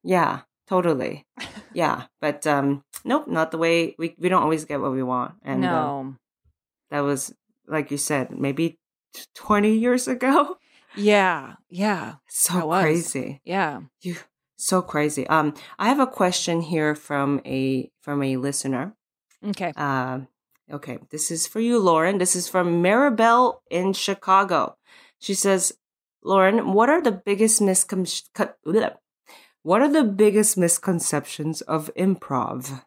[0.03, 1.25] Yeah, totally.
[1.73, 2.03] Yeah.
[2.19, 5.35] But um nope, not the way we we don't always get what we want.
[5.43, 6.15] And uh, no.
[6.89, 7.33] that was
[7.67, 8.77] like you said, maybe
[9.35, 10.57] 20 years ago.
[10.97, 11.55] Yeah.
[11.69, 12.15] Yeah.
[12.27, 13.41] So crazy.
[13.45, 13.81] Yeah.
[14.01, 14.17] You
[14.57, 15.25] so crazy.
[15.27, 18.95] Um I have a question here from a from a listener.
[19.49, 19.73] Okay.
[19.75, 20.21] Uh,
[20.71, 22.17] okay, this is for you, Lauren.
[22.17, 24.77] This is from Maribel in Chicago.
[25.19, 25.73] She says,
[26.23, 28.23] Lauren, what are the biggest miscon-
[29.61, 32.83] what are the biggest misconceptions of improv?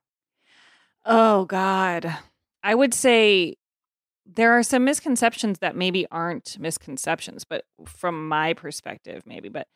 [1.04, 2.16] Oh God.
[2.62, 3.56] I would say
[4.26, 9.48] there are some misconceptions that maybe aren't misconceptions, but from my perspective, maybe.
[9.48, 9.68] But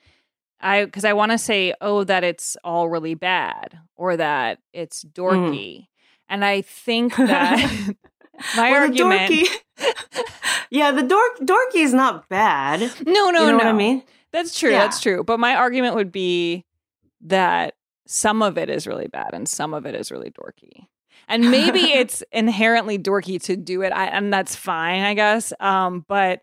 [0.60, 5.04] I because I want to say, oh, that it's all really bad or that it's
[5.04, 5.86] dorky.
[6.32, 7.58] And I think that
[8.56, 10.24] my Well, the argument dorky-
[10.70, 12.80] yeah, the dork dorky is not bad.
[13.06, 13.56] No, no, you know no.
[13.58, 14.02] what I mean?
[14.32, 14.70] That's true.
[14.70, 14.78] Yeah.
[14.78, 15.22] That's true.
[15.24, 16.64] But my argument would be
[17.20, 17.74] that
[18.06, 20.86] some of it is really bad and some of it is really dorky.
[21.28, 25.52] And maybe it's inherently dorky to do it, I, and that's fine, I guess.
[25.60, 26.40] Um, but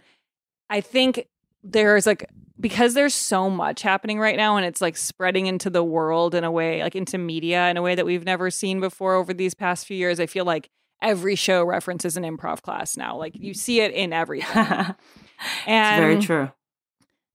[0.70, 1.26] I think
[1.64, 5.84] there's like because there's so much happening right now, and it's like spreading into the
[5.84, 9.16] world in a way, like into media in a way that we've never seen before
[9.16, 10.20] over these past few years.
[10.20, 10.70] I feel like
[11.02, 13.18] every show references an improv class now.
[13.18, 14.66] Like you see it in everything.
[15.68, 16.52] it's very true.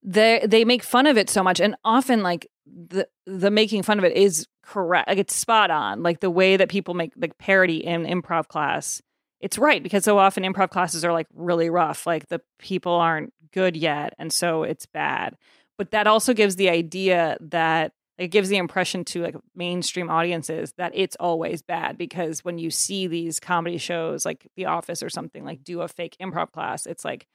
[0.03, 3.99] they they make fun of it so much and often like the the making fun
[3.99, 7.37] of it is correct like it's spot on like the way that people make like
[7.39, 9.01] parody in improv class
[9.41, 13.33] it's right because so often improv classes are like really rough like the people aren't
[13.53, 15.37] good yet and so it's bad.
[15.77, 20.73] But that also gives the idea that it gives the impression to like mainstream audiences
[20.79, 25.11] that it's always bad because when you see these comedy shows like the office or
[25.11, 27.27] something like do a fake improv class it's like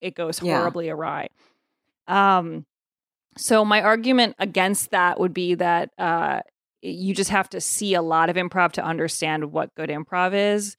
[0.00, 0.58] it goes Yeah.
[0.58, 1.28] horribly awry.
[2.08, 2.66] Um,
[3.38, 6.40] so my argument against that would be that uh,
[6.82, 10.76] you just have to see a lot of improv to understand what good improv is,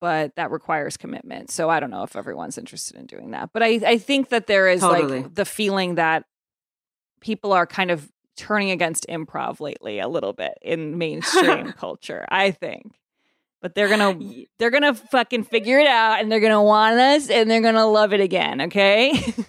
[0.00, 1.50] but that requires commitment.
[1.50, 4.46] So I don't know if everyone's interested in doing that, but I I think that
[4.46, 5.22] there is Totally.
[5.22, 6.24] like the feeling that
[7.20, 12.24] people are kind of turning against improv lately a little bit in mainstream culture.
[12.28, 12.92] I think.
[13.62, 14.18] But they're gonna
[14.58, 18.12] they're gonna fucking figure it out and they're gonna want us and they're gonna love
[18.12, 19.12] it again, okay?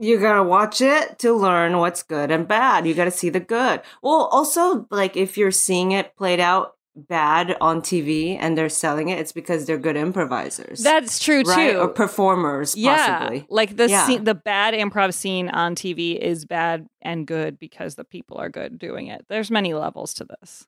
[0.00, 2.86] You gotta watch it to learn what's good and bad.
[2.86, 3.82] You gotta see the good.
[4.00, 9.08] Well, also, like, if you're seeing it played out bad on TV and they're selling
[9.08, 10.82] it, it's because they're good improvisers.
[10.82, 11.72] That's true right?
[11.72, 11.78] too.
[11.78, 13.46] Or performers, possibly.
[13.48, 14.06] Like the Yeah.
[14.06, 18.48] scene, the bad improv scene on TV is bad and good because the people are
[18.48, 19.24] good doing it.
[19.28, 20.66] There's many levels to this.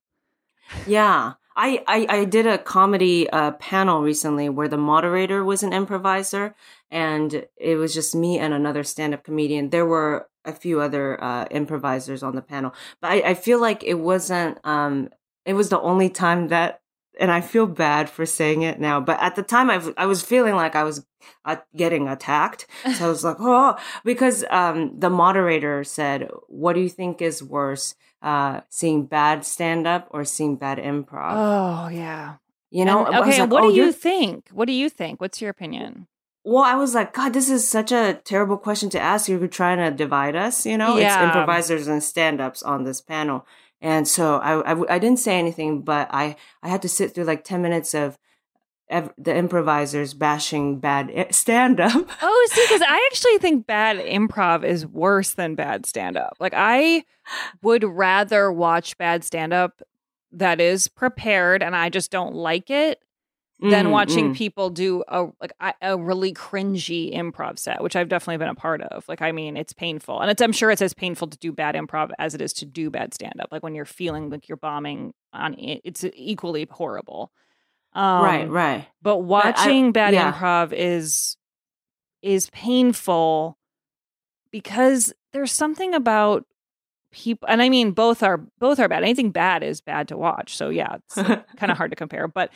[0.87, 1.35] Yeah.
[1.57, 6.55] I, I, I did a comedy uh, panel recently where the moderator was an improviser
[6.90, 9.71] and it was just me and another stand-up comedian.
[9.71, 13.83] There were a few other uh, improvisers on the panel, but I, I feel like
[13.85, 15.11] it wasn't, um,
[15.44, 16.81] it was the only time that,
[17.18, 20.55] and I feel bad for saying it now, but at the time I, was feeling
[20.55, 21.05] like I was
[21.44, 22.66] uh, getting attacked.
[22.94, 27.42] So I was like, oh, because um, the moderator said, what do you think is
[27.42, 27.94] worse?
[28.22, 31.33] uh, seeing bad stand up or seeing bad improv.
[31.33, 32.35] Oh yeah.
[32.70, 33.40] you know, And- okay.
[33.40, 34.48] like, what oh, do you think?
[34.53, 35.20] What do you think?
[35.20, 36.07] What's your opinion?
[36.44, 39.29] Well, I was like, God, this is such a terrible question to ask.
[39.29, 40.96] You're trying to divide us, you know?
[40.96, 41.24] It's Yeah.
[41.26, 43.46] improvisers and stand ups on this panel.
[43.81, 47.14] And so I, I, w- I didn't say anything, but I, I had to sit
[47.14, 48.19] through like 10 minutes of
[48.90, 52.09] ev- the improvisers bashing bad stand up.
[52.23, 56.37] Oh, see, because I actually think bad improv is worse than bad stand up.
[56.40, 57.05] Like, I
[57.62, 59.81] would rather watch bad stand up
[60.33, 63.01] that is prepared and I just don't like it
[63.62, 64.37] than Mm, watching mm.
[64.37, 68.55] people do a like I- a really cringy improv set, which I've definitely been a
[68.55, 69.07] part of.
[69.09, 71.75] Like, I mean, it's painful, and it's I'm sure it's as painful to do bad
[71.75, 73.49] improv as it is to do bad stand up.
[73.53, 77.33] Like when you're feeling like you're bombing on it, it's equally horrible.
[77.92, 78.87] Um, right, right.
[79.03, 80.33] But I- watching bad yeah.
[80.33, 81.37] improv is
[82.23, 83.59] is painful
[84.51, 86.44] because there's something about
[87.12, 89.03] people and I mean both are both are bad.
[89.03, 90.57] Anything bad is bad to watch.
[90.57, 91.14] So yeah, it's
[91.57, 92.29] kind of hard to compare.
[92.29, 92.51] But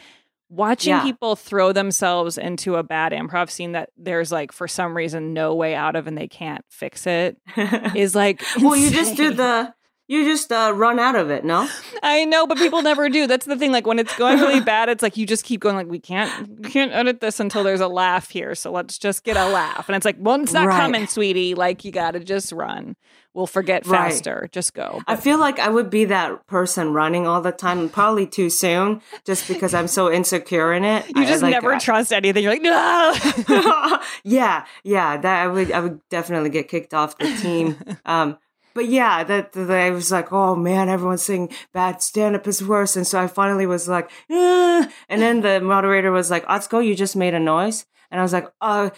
[0.49, 1.03] watching Yeah.
[1.03, 5.55] people throw themselves into a bad improv scene that there's like for some reason no
[5.55, 7.37] way out of and they can't fix it
[7.95, 9.73] is like well, you just do the,
[10.07, 11.69] you just uh, run out of it, no?
[12.03, 13.27] I know, but people never do.
[13.27, 13.73] That's the thing.
[13.73, 15.77] Like when it's going really bad, it's like you just keep going.
[15.77, 18.55] Like we can't, we can't edit this until there's a laugh here.
[18.55, 19.89] So let's just get a laugh.
[19.89, 20.81] And it's like, well, it's not Right.
[20.81, 21.55] coming, sweetie.
[21.55, 22.97] Like you got to just run.
[23.33, 24.13] We'll forget Right.
[24.13, 24.49] faster.
[24.53, 25.01] Just go.
[25.09, 29.01] I feel like I would be that person running all the time, probably too soon,
[29.27, 31.07] just because I'm so insecure in it.
[31.17, 32.45] you I- just like, never I- trust anything.
[32.45, 33.99] You're like, no.
[34.25, 37.77] yeah, yeah, that I would, I would definitely get kicked off the team.
[38.07, 38.37] Um,
[38.75, 42.63] but yeah, that, that I was like, oh man, everyone's saying bad stand up is
[42.63, 44.89] worse, and so I finally was like, eh.
[45.09, 48.33] and then the moderator was like, Atsuko, you just made a noise, and I was
[48.33, 48.91] like, uh,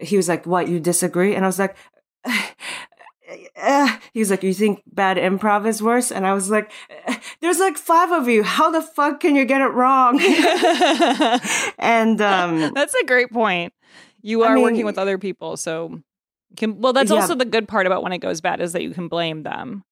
[0.00, 1.34] he was like, what, you disagree?
[1.34, 1.76] And I was like.
[3.56, 6.70] Uh, he was like, "You think bad improv is worse?" And I was like,
[7.06, 8.42] "Eh, "There's like five of you.
[8.42, 10.20] How the fuck can you get it wrong?"
[11.78, 13.72] and um, That's a great point.
[14.20, 16.00] You I are mean- working with other people, so
[16.56, 16.92] can well.
[16.92, 17.20] That's Yeah.
[17.20, 19.84] also the good part about when it goes bad is that you can blame them.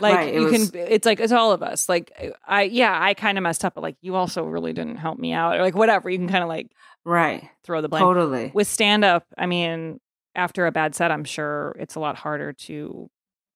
[0.00, 1.88] Like Right, you was- can, it's like it's all of us.
[1.88, 2.12] Like
[2.46, 5.32] I, yeah, I kind of messed up, but like you also really didn't help me
[5.32, 6.10] out, or like whatever.
[6.10, 6.70] You can kind of like
[7.04, 8.02] right, throw the blame.
[8.02, 8.50] totally.
[8.52, 10.00] With stand up, I mean,
[10.34, 13.08] after a bad set, I'm sure it's a lot harder to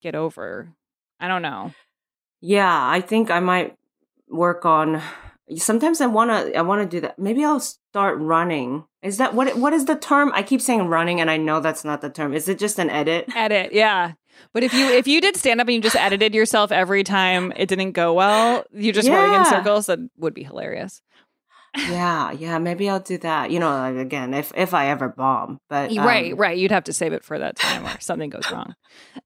[0.03, 0.73] get over.
[1.19, 1.73] I don't know.
[2.41, 3.77] Yeah, I think I might
[4.29, 5.03] work on
[5.57, 7.19] sometimes I wanna I wanna do that.
[7.19, 8.85] Maybe I'll start running.
[9.03, 10.31] Is that what what is the term?
[10.35, 12.35] I keep saying running, and I know that's not the term.
[12.35, 13.27] Is it just an edit?
[13.35, 14.13] Edit, yeah.
[14.53, 17.53] But if you if you did stand up and you just edited yourself every time
[17.57, 21.03] it didn't go well, you just running in circles, that would be hilarious.
[21.89, 22.59] yeah, yeah.
[22.59, 23.51] Maybe I'll do that.
[23.51, 26.59] You know, like, again, if if I ever bomb, but um, right, right.
[26.59, 28.75] You'd have to save it for that time or something goes wrong.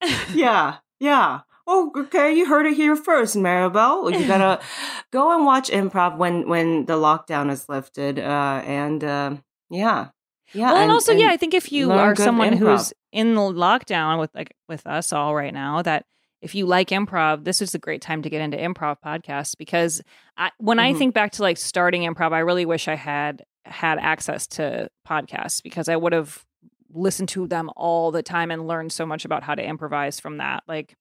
[0.35, 1.41] Yeah, yeah.
[1.67, 2.33] Oh, okay.
[2.35, 4.19] You heard it here first, Maribel.
[4.19, 4.63] You gotta
[5.11, 8.19] go and watch improv when when the lockdown is lifted.
[8.19, 9.37] Uh, and uh,
[9.71, 10.09] yeah,
[10.53, 10.73] yeah.
[10.73, 12.59] well, and, also, yeah, I think if you are someone improv.
[12.59, 16.05] who's in the lockdown with like with us all right now, that
[16.43, 20.03] if you like improv, this is a great time to get into improv podcasts because
[20.37, 20.99] I, when I Mhm.
[20.99, 25.63] think back to like starting improv, I really wish I had had access to podcasts
[25.63, 26.45] because I would have
[26.93, 30.37] listened to them all the time and learned so much about how to improvise from
[30.37, 30.63] that.
[30.69, 30.95] Like,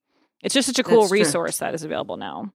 [0.43, 1.19] it's just such a cool That's true.
[1.19, 2.53] resource that is available now.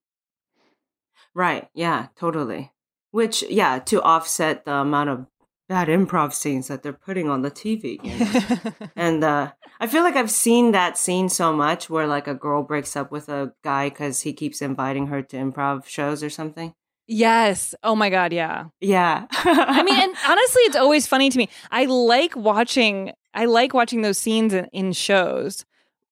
[1.35, 1.69] right.
[1.75, 2.73] Yeah, totally.
[3.11, 5.27] Which, yeah, to offset the amount of
[5.69, 7.99] bad improv scenes that they're putting on the TV.
[8.03, 8.89] You know?
[8.97, 12.63] and uh, I feel like I've seen that scene so much where like a girl
[12.63, 16.75] breaks up with a guy because he keeps inviting her to improv shows or something.
[17.07, 17.75] yes.
[17.83, 18.33] Oh my god.
[18.33, 18.67] Yeah.
[18.81, 19.27] Yeah.
[19.33, 21.49] I mean, and honestly, it's always funny to me.
[21.71, 23.13] I like watching.
[23.35, 25.65] I like watching those scenes in, in shows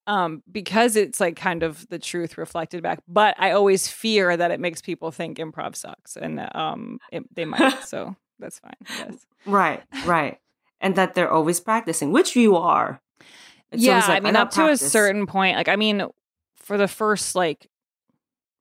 [0.06, 3.00] um, because it's like kind of the truth reflected back.
[3.08, 7.44] But I always fear that it makes people think improv sucks, and um, it, they
[7.44, 7.74] might.
[7.86, 8.74] So that's fine.
[8.98, 9.26] Yes.
[9.44, 10.38] Right, right.
[10.80, 13.00] And that they're always practicing, which you are.
[13.70, 15.56] It's yeah, like, I mean, gotta up to a certain point.
[15.56, 16.06] Like, I mean,
[16.56, 17.68] for the first like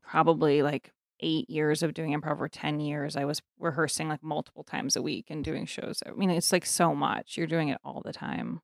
[0.02, 4.64] probably like eight years of doing improv or 10 years, I was rehearsing like multiple
[4.64, 6.02] times a week and doing shows.
[6.06, 7.38] I mean, it's like so much.
[7.38, 8.62] You're doing it all the time.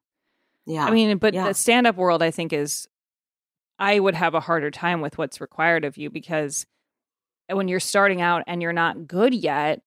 [0.65, 0.85] Yeah.
[0.85, 1.47] I mean, but yeah.
[1.47, 2.87] the stand up world, I think, is
[3.79, 6.65] I would have a harder time with what's required of you because
[7.49, 9.81] when you're starting out and you're not good yet,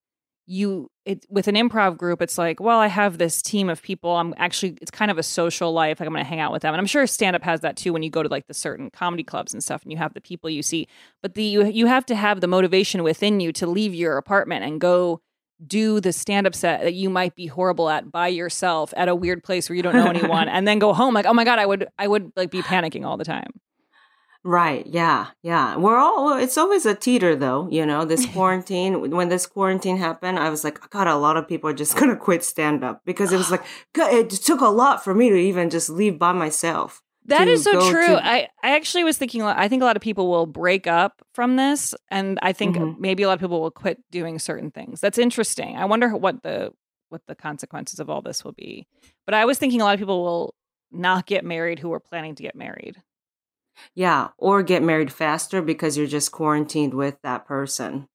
[0.46, 4.16] you it with an improv group, it's like, well, I have this team of people.
[4.16, 6.00] I'm actually it's kind of a social life.
[6.00, 6.74] Like I'm gonna hang out with them.
[6.74, 8.90] And I'm sure stand up has that too when you go to like the certain
[8.90, 10.86] comedy clubs and stuff and you have the people you see.
[11.22, 14.64] But the you you have to have the motivation within you to leave your apartment
[14.64, 15.20] and go
[15.66, 19.14] do the stand up set that you might be horrible at by yourself at a
[19.14, 21.58] weird place where you don't know anyone and then go home like, oh my God,
[21.58, 23.50] I would I would like be panicking all the time.
[24.46, 24.86] Right.
[24.86, 25.28] Yeah.
[25.42, 25.76] Yeah.
[25.76, 30.38] We're all, it's always a teeter though, you know, this quarantine, when this quarantine happened,
[30.38, 32.84] I was like, oh God, a lot of people are just going to quit stand
[32.84, 36.18] up because it was like, it took a lot for me to even just leave
[36.18, 37.02] by myself.
[37.26, 38.06] That is so true.
[38.06, 41.22] to- I, I actually was thinking, I think a lot of people will break up
[41.34, 41.94] from this.
[42.10, 42.98] And I think Mhm.
[42.98, 45.00] maybe a lot of people will quit doing certain things.
[45.00, 45.76] That's interesting.
[45.76, 46.72] I wonder what the,
[47.08, 48.86] what the consequences of all this will be.
[49.24, 50.54] But I was thinking a lot of people will
[50.92, 53.02] not get married who are planning to get married.
[53.94, 54.28] Yeah.
[54.38, 58.06] Or get married faster because you're just quarantined with that person,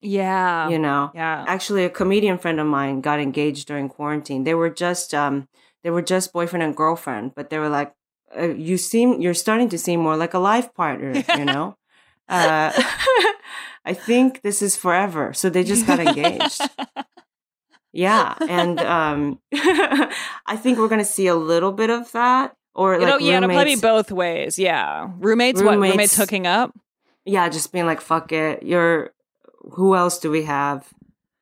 [0.00, 0.68] Yeah.
[0.68, 1.10] you know?
[1.14, 1.44] Yeah.
[1.48, 4.44] Actually, a comedian friend of mine got engaged during quarantine.
[4.44, 5.48] They were just, um,
[5.82, 7.94] they were just boyfriend and girlfriend, but they were like,
[8.36, 11.76] uh, you seem, you're starting to seem more like a life partner, you know?
[12.28, 12.72] uh,
[13.84, 15.32] I think this is forever.
[15.32, 16.60] So they just got engaged.
[17.92, 18.34] Yeah.
[18.48, 22.54] And um, I think we're going to see a little bit of that.
[22.74, 24.58] Or You like know, yeah, it'll probably be roommates- both ways.
[24.58, 25.08] Yeah.
[25.18, 25.72] Roommates, what?
[25.74, 26.72] Roommates- Roommates hooking up?
[27.24, 28.62] Yeah, just being like, fuck it.
[28.62, 29.10] You're,
[29.72, 30.86] who else do we have?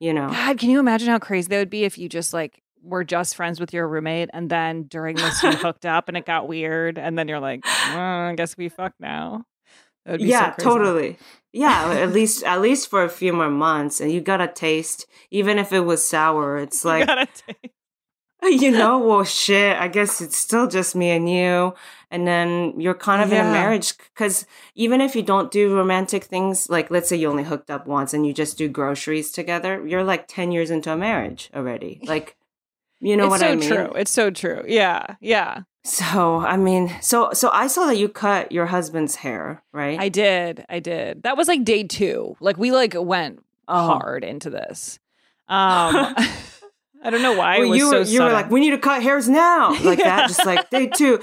[0.01, 0.29] You know?
[0.29, 3.35] God, can you imagine how crazy that would be if you just like were just
[3.37, 6.99] friends with your roommate and then during this you hooked up and it got weird
[6.99, 9.44] and then you're like, well, I guess we fuck now.
[10.05, 10.62] That would be so yeah crazy.
[10.70, 11.18] totally
[11.53, 15.05] yeah at least at least for a few more months and you got a taste
[15.33, 17.72] even if it was sour it's You like take-
[18.44, 21.75] you know well shit i guess it's still just me and you
[22.12, 24.46] and then you're kind of in a marriage because
[24.77, 28.14] even if you don't do romantic things like let's say you only hooked up once
[28.14, 32.37] and you just do groceries together you're like 10 years into a marriage already like
[33.01, 33.93] you know it's what so i mean true.
[33.97, 34.63] It's so true.
[34.67, 35.17] Yeah.
[35.21, 35.61] Yeah.
[35.85, 40.09] so i mean so so i saw that you cut your husband's hair right I
[40.09, 40.65] did.
[40.69, 41.23] I did.
[41.23, 42.37] That was like day two.
[42.41, 43.87] Like we like went Oh.
[43.99, 44.99] hard into this.
[45.49, 46.15] Um
[47.05, 47.59] I don't know why.
[47.59, 49.71] Well, it was you so were you were like, we need to cut hairs now,
[49.85, 51.21] like that, just like day two,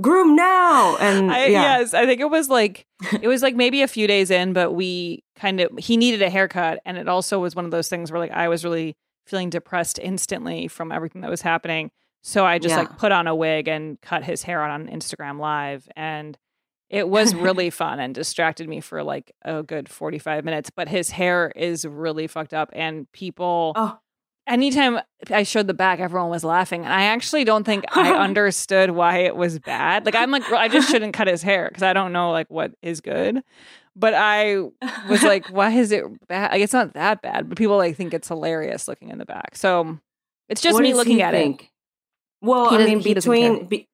[0.00, 2.86] groom now, and I, yeah, Yes, I think it was like
[3.22, 6.30] it was like maybe a few days in, but we kind of he needed a
[6.30, 9.50] haircut, and it also was one of those things where like I was really feeling
[9.50, 11.90] depressed instantly from everything that was happening,
[12.22, 12.78] so I just Yeah.
[12.80, 16.36] like put on a wig and cut his hair on Instagram Live, and
[16.88, 20.70] it was really fun and distracted me for like a good forty five minutes.
[20.70, 23.98] But his hair is really fucked up, and people oh,
[24.46, 24.98] anytime
[25.30, 26.84] I showed the back, everyone was laughing.
[26.84, 30.04] And I actually don't think I understood why it was bad.
[30.04, 32.72] Like, I'm like, I just shouldn't cut his hair because I don't know like what
[32.82, 33.42] is good.
[34.00, 34.56] But I
[35.08, 36.52] was like, why is it bad?
[36.52, 39.54] Like, it's not that bad, but people like think it's hilarious looking in the back.
[39.56, 39.98] So
[40.48, 41.62] it's just What me looking at think?
[41.64, 41.68] it.
[42.42, 43.42] Well, I mean, he doesn't care.
[43.52, 43.88] between be,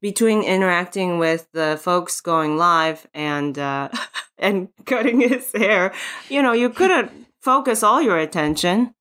[0.00, 3.90] between interacting with the folks going live and uh,
[4.38, 5.92] and cutting his hair,
[6.30, 8.94] you know, you couldn't focus all your attention.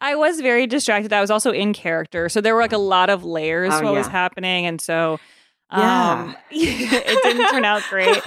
[0.00, 1.12] I was very distracted.
[1.12, 3.84] I was also in character, so there were like a lot of layers Oh, to
[3.84, 5.20] what was happening, and so
[5.68, 6.34] um, Yeah.
[6.50, 8.22] it didn't turn out great.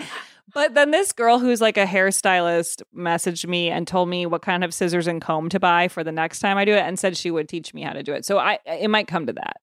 [0.54, 4.64] But then this girl who's like a hairstylist messaged me and told me what kind
[4.64, 7.16] of scissors and comb to buy for the next time I do it, and said
[7.18, 8.26] she would teach me how to do it.
[8.26, 9.58] So I it might come to that.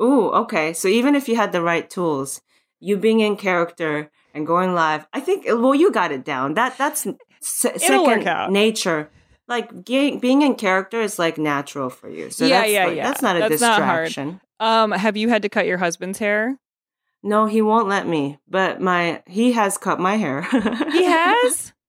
[0.00, 0.72] Ooh, okay.
[0.72, 2.42] So even if you had the right tools,
[2.80, 6.54] you being in character and going live, I think well, you got it down.
[6.54, 7.06] That that's
[7.40, 8.52] se- It'll work second out.
[8.52, 9.10] nature.
[9.48, 12.30] Like ge- being in character is like natural for you.
[12.30, 13.08] So Yeah, that's yeah, like- yeah.
[13.08, 14.06] That's not a That's not hard.
[14.06, 14.40] distraction.
[14.60, 16.58] Um, have you had to cut your husband's hair?
[17.26, 18.38] No, he won't let me.
[18.48, 20.42] But my he has cut my hair.
[20.42, 21.72] He has.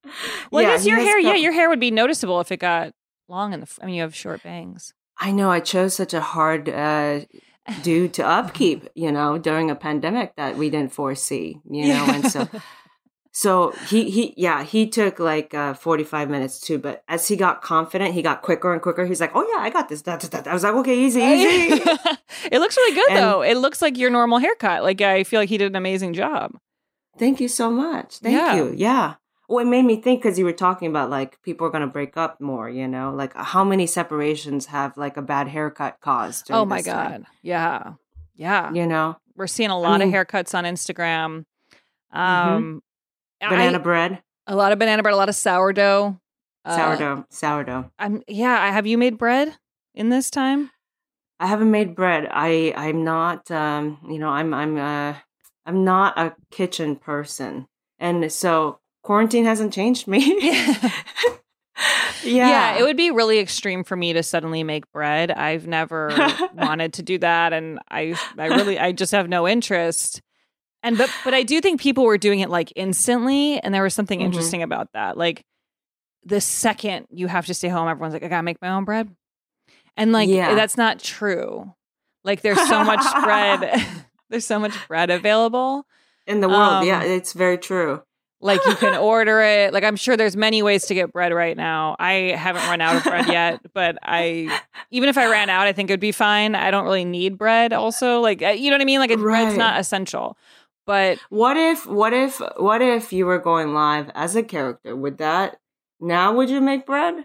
[0.50, 1.18] Well, Yeah, I guess your hair.
[1.18, 2.92] Yeah, your hair would be noticeable if it got
[3.28, 3.64] long in the.
[3.64, 4.94] f- I mean, you have short bangs.
[5.18, 7.20] I know I chose such a hard uh,
[7.82, 12.24] dude to upkeep, you know, during a pandemic that we didn't foresee, you know, and
[12.32, 12.48] so
[13.42, 17.36] so he he yeah he took like uh, forty five minutes too, but as he
[17.36, 19.06] got confident, he got quicker and quicker.
[19.06, 20.02] He's like, oh yeah, I got this.
[20.02, 20.50] Da, da, da.
[20.50, 21.82] I was like, okay, easy, easy.
[22.50, 23.42] it looks really good And- though.
[23.42, 24.82] It looks like your normal haircut.
[24.82, 26.58] Like I feel like he did an amazing job.
[27.16, 28.18] Thank you so much.
[28.18, 28.56] Thank Yeah.
[28.56, 28.74] you.
[28.76, 29.14] Yeah.
[29.48, 31.86] Well, it made me think because you were talking about like people are going to
[31.98, 36.50] break up more, you know, like how many separations have like a bad haircut caused?
[36.50, 37.30] Oh my this time, god.
[37.42, 37.92] Yeah.
[38.34, 38.72] Yeah.
[38.72, 40.16] You know, We're seeing a lot mean- Mm-hmm.
[40.16, 41.44] of haircuts on Instagram.
[42.12, 42.87] Um I-
[43.40, 46.18] banana bread, a lot of banana bread, a lot of sourdough.
[46.64, 47.90] Uh, sourdough, sourdough.
[47.98, 49.56] I'm yeah, I have you made bread
[49.94, 50.70] in this time?
[51.40, 52.28] I haven't made bread.
[52.30, 55.14] I I'm not um you know I'm I'm uh
[55.66, 57.66] I'm not a kitchen person,
[57.98, 60.38] and so quarantine hasn't changed me.
[62.24, 62.48] yeah.
[62.48, 65.30] Yeah, it would be really extreme for me to suddenly make bread.
[65.30, 66.10] I've never
[66.54, 70.20] wanted to do that and I I really I just have no interest.
[70.82, 73.94] And but but I do think people were doing it like instantly and there was
[73.94, 74.24] something Mhm.
[74.24, 75.16] interesting about that.
[75.16, 75.44] Like
[76.24, 78.84] the second you have to stay home everyone's like I got to make my own
[78.84, 79.08] bread.
[79.96, 80.54] And like Yeah.
[80.54, 81.72] that's not true.
[82.24, 83.84] Like there's so much bread
[84.30, 85.84] there's so much bread available.
[86.26, 86.60] in the world.
[86.82, 88.02] um, yeah, it's very true.
[88.40, 89.72] Like you can order it.
[89.72, 91.96] Like I'm sure there's many ways to get bread right now.
[91.98, 94.60] I haven't run out of bread yet, but I
[94.92, 96.54] even if I ran out, I think it'd be fine.
[96.54, 97.72] I don't really need bread.
[97.72, 99.00] Also, like uh, you know what I mean.
[99.00, 100.36] Like it, bread's not essential,
[100.88, 104.96] but What if what if what if you were going live as a character?
[104.96, 105.58] Would that
[106.00, 107.24] now would you make bread?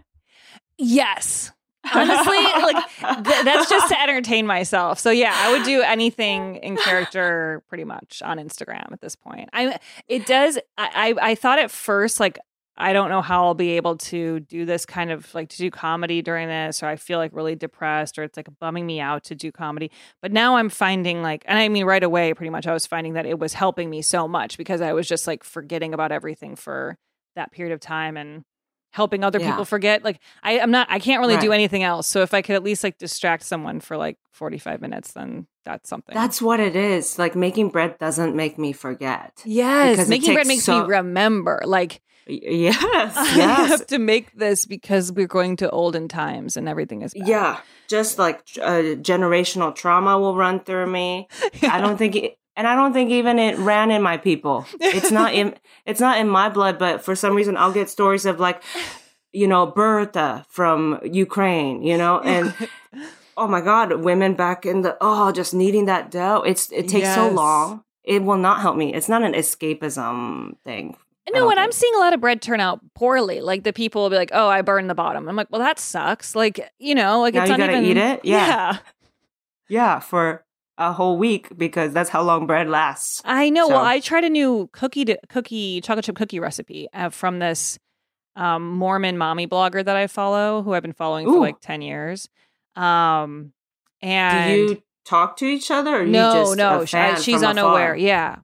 [0.77, 1.51] yes,
[1.93, 2.85] honestly, like
[3.25, 4.99] th- that's just to entertain myself.
[4.99, 9.49] So yeah, I would do anything in character pretty much on Instagram at this point.
[9.53, 10.57] I it does.
[10.77, 12.37] I I, I thought at first like.
[12.75, 15.69] I don't know how I'll be able to do this kind of like to do
[15.69, 19.25] comedy during this, or I feel like really depressed, or it's like bumming me out
[19.25, 19.91] to do comedy.
[20.21, 23.13] But now I'm finding like, and I mean, right away, pretty much, I was finding
[23.13, 26.55] that it was helping me so much because I was just like forgetting about everything
[26.55, 26.97] for
[27.35, 28.43] that period of time and
[28.91, 29.51] helping other Yeah.
[29.51, 30.03] people forget.
[30.03, 32.07] Like, I, I'm not, I can't really do anything else.
[32.07, 35.89] So if I could at least like distract someone for like 45 minutes, then that's
[35.89, 36.13] something.
[36.13, 37.17] That's what it is.
[37.17, 39.41] Like making bread doesn't make me forget.
[39.45, 39.91] yes.
[39.95, 41.61] because Making bread makes so- me remember.
[41.65, 42.77] Like, Yes,
[43.17, 43.69] I yes.
[43.69, 47.27] have to make this because we're going to olden times and everything is bad.
[47.27, 51.27] Yeah, just like uh, generational trauma will run through me.
[51.63, 54.65] I don't think, it, and I don't think even it ran in my people.
[54.79, 55.55] It's not in,
[55.85, 56.79] it's not in my blood.
[56.79, 58.63] But for some reason, I'll get stories of like,
[59.31, 62.53] you know, Bertha from Ukraine, you know, and
[63.35, 66.43] oh my God, women back in the oh, just needing that dough.
[66.45, 67.83] It's it takes so long.
[68.03, 68.93] It will not help me.
[68.93, 70.97] It's not an escapism thing.
[71.31, 73.39] No, and I'm seeing a lot of bread turn out poorly.
[73.41, 75.79] Like the people will be like, "Oh, I burned the bottom." I'm like, "Well, that
[75.79, 78.21] sucks." Like, you know, like Now it's you not gotta even eat it?
[78.23, 78.45] Yeah.
[78.47, 78.77] yeah.
[79.69, 80.43] yeah for
[80.77, 83.21] a whole week because that's how long bread lasts.
[83.23, 83.67] I know.
[83.69, 87.77] Well, I tried a new cookie to, cookie chocolate chip cookie recipe uh, from this
[88.35, 92.27] um, Mormon mommy blogger that I follow, who I've been following for like ten years.
[92.75, 93.53] Um,
[94.01, 96.01] and Do you talk to each other?
[96.01, 97.93] Or no, you just no, she- she's unaware.
[97.93, 97.97] afar?
[97.97, 98.37] Yeah,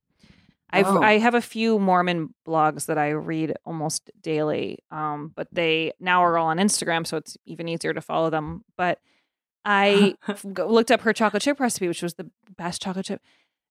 [0.72, 1.02] I've Oh.
[1.02, 6.24] I have a few Mormon blogs that I read almost daily, um, but they now
[6.24, 8.64] are all on Instagram, so it's even easier to follow them.
[8.78, 9.00] But
[9.66, 13.22] I looked up her chocolate chip recipe, which was the best chocolate chip.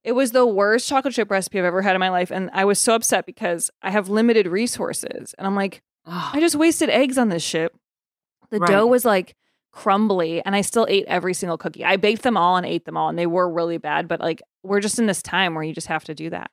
[0.04, 2.64] It was the worst chocolate chip recipe I've ever had in my life, and I
[2.64, 6.88] was so upset because I have limited resources, and I'm like, Oh, I just wasted
[6.88, 7.74] eggs on this shit.
[8.50, 8.70] The Right.
[8.70, 9.34] dough was like
[9.72, 11.84] crumbly, and I still ate every single cookie.
[11.84, 14.08] I baked them all and ate them all, and they were really bad.
[14.08, 16.50] But like, we're just in this time where you just have to do that.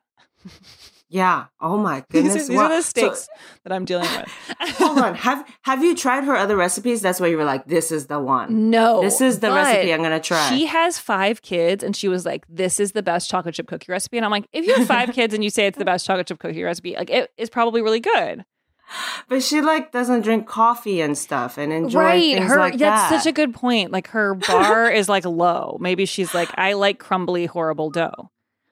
[1.07, 1.45] Yeah.
[1.61, 2.35] Oh my These goodness.
[2.45, 2.63] are, these Wow.
[2.65, 3.27] are the So- stakes
[3.63, 4.29] that I'm dealing with.
[4.77, 5.15] hold on.
[5.15, 7.01] Have Have you tried her other recipes?
[7.01, 8.69] That's why you were like, this is the one.
[8.71, 9.01] No.
[9.01, 10.49] This is the recipe I'm gonna try.
[10.49, 13.91] She has five kids and she was like, This is the best chocolate chip cookie
[13.91, 14.17] recipe.
[14.17, 16.27] And I'm like, if you have five kids and you say it's the best chocolate
[16.27, 18.43] chip cookie recipe, like it is probably really good.
[19.29, 22.35] But she like doesn't drink coffee and stuff and enjoy right.
[22.35, 23.21] things Her like that's that.
[23.23, 23.91] such a good point.
[23.91, 25.77] Like her bar is like low.
[25.79, 28.29] Maybe she's like, I like crumbly, horrible dough.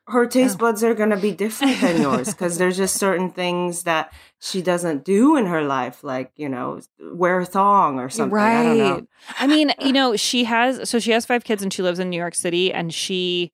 [0.08, 4.12] Her taste buds are gonna be different than yours because there's just certain things that
[4.40, 8.38] she doesn't do in her life, like you know, wear a thong or something.
[8.38, 9.08] I don't know.
[9.40, 12.10] I mean, you know, she has so she has five kids and she lives in
[12.10, 13.52] New York City and she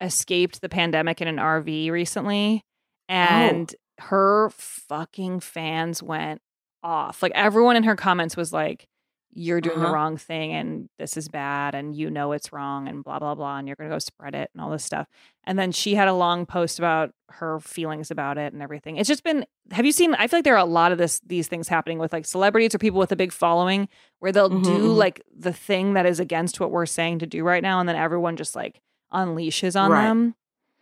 [0.00, 2.62] escaped the pandemic in an RV recently
[3.08, 3.12] oh.
[3.12, 6.40] and her fucking fans went
[6.82, 7.22] off.
[7.22, 8.86] Like everyone in her comments was like
[9.38, 9.94] you're doing the Uh-huh.
[9.94, 13.56] wrong thing and this is bad and you know it's wrong and blah blah blah
[13.58, 15.06] and you're going to go spread it and all this stuff.
[15.44, 18.96] And then she had a long post about her feelings about it and everything.
[18.96, 21.20] It's just been have you seen I feel like there are a lot of this
[21.24, 24.64] these things happening with like celebrities or people with a big following where they'll Mhm,
[24.64, 24.96] do mhm.
[24.96, 27.96] like the thing that is against what we're saying to do right now and then
[27.96, 28.80] everyone just like
[29.12, 30.02] unleashes on Right.
[30.04, 30.34] them.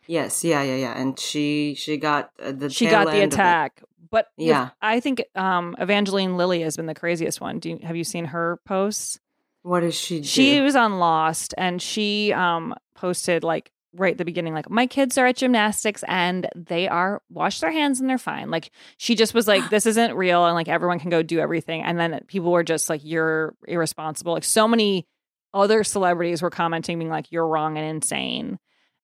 [0.09, 0.99] Yes, yeah, yeah, yeah.
[1.01, 3.43] And she she got uh, the She got the end of it.
[3.43, 3.83] attack.
[4.17, 4.71] But Yeah.
[4.81, 7.59] I think um Evangeline Lilly has been the craziest one.
[7.59, 9.21] Do you, have you seen her posts?
[9.62, 10.27] What does she do?
[10.27, 14.87] She was on Lost and she um posted like right at the beginning like my
[14.87, 18.51] kids are at gymnastics and they are wash their hands and they're fine.
[18.51, 21.83] Like she just was like this isn't real and like everyone can go do everything
[21.83, 24.33] and then people were just like you're irresponsible.
[24.33, 25.07] Like so many
[25.53, 28.59] other celebrities were commenting being like you're wrong and insane.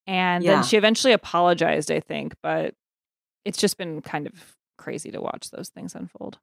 [0.06, 0.54] And Yeah.
[0.56, 2.74] then she eventually apologized, I think, but
[3.44, 4.32] it's just been kind of
[4.84, 6.38] crazy to watch those things unfold.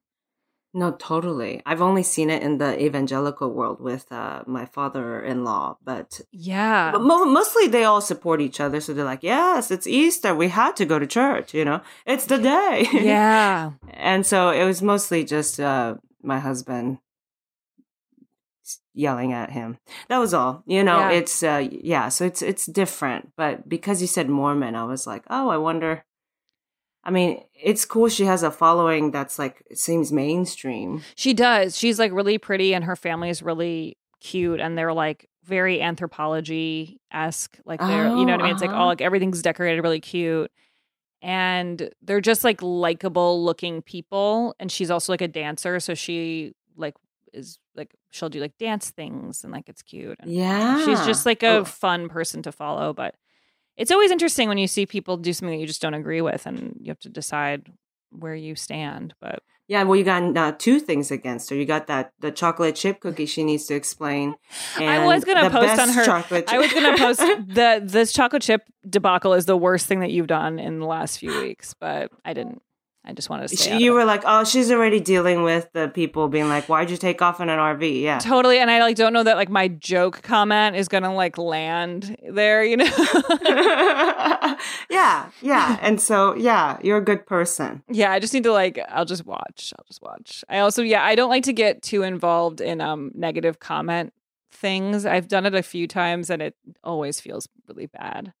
[0.72, 1.62] No, totally.
[1.66, 6.92] I've only seen it in the evangelical world with uh, my father-in-law, but Yeah.
[6.92, 8.80] But mo- mostly they all support each other.
[8.80, 10.32] So they're like, yes, it's Easter.
[10.32, 12.86] We had to go to church, you know, it's the day.
[12.92, 13.72] yeah.
[14.10, 16.98] and so it was mostly just uh, my husband
[18.94, 19.78] yelling at him.
[20.08, 20.62] That was all.
[20.66, 21.10] You know, Yeah.
[21.18, 23.32] it's, uh, yeah, so it's, it's different.
[23.36, 26.04] But because you said Mormon, I was like, oh, I wonder.
[27.02, 31.02] I mean, it's cool she has a following that's like, it seems mainstream.
[31.14, 31.76] She does.
[31.76, 36.98] She's like really pretty and her family is really cute and they're like very Anthropologie
[37.10, 37.58] esque.
[37.64, 38.52] Like they're, you know what I mean?
[38.52, 38.86] It's like Oh, all uh-huh.
[38.88, 40.50] like everything's decorated really cute.
[41.22, 44.54] And they're just like likable looking people.
[44.58, 45.80] And she's also like a dancer.
[45.80, 46.94] So she like
[47.32, 50.18] is like, she'll do like dance things and like it's cute.
[50.20, 50.84] And Yeah.
[50.84, 51.64] She's just like a Oh.
[51.64, 52.92] fun person to follow.
[52.92, 53.14] But
[53.76, 56.46] it's always interesting when you see people do something that you just don't agree with
[56.46, 57.70] and you have to decide
[58.10, 59.14] where you stand.
[59.20, 61.56] But Yeah, well, you got uh, two things against her.
[61.56, 64.34] You got that the chocolate chip cookie she needs to explain.
[64.76, 66.04] I was gonna post on her.
[66.04, 66.54] chocolate chip.
[66.54, 70.26] I was gonna post the this chocolate chip debacle is the worst thing that you've
[70.26, 72.62] done in the last few weeks, but I didn't.
[73.04, 76.28] I just wanted to say you were like, oh, she's already dealing with the people
[76.28, 78.02] being like, why'd you take off in an RV?
[78.02, 78.18] Yeah.
[78.18, 82.16] totally, and I like don't know that like my joke comment is gonna like land
[82.28, 82.62] there.
[82.62, 82.84] You know?
[84.90, 85.78] yeah, yeah.
[85.80, 87.82] And so, yeah, you're a good person.
[87.88, 88.78] yeah, I just need to like.
[88.88, 89.72] I'll just watch.
[89.78, 90.44] I'll just watch.
[90.48, 94.12] I also yeah, I don't like to get too involved in um negative comment
[94.52, 95.06] things.
[95.06, 98.32] I've done it a few times, and it always feels really bad.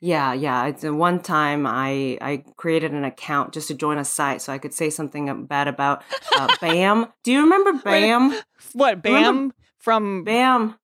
[0.00, 0.66] Yeah, yeah.
[0.66, 4.52] It's uh, one time I I created an account just to join a site so
[4.52, 6.02] I could say something bad about
[6.36, 7.06] uh, Bam.
[7.24, 8.38] Do you remember Bam?
[8.72, 10.76] What Bam Remember- from Bam.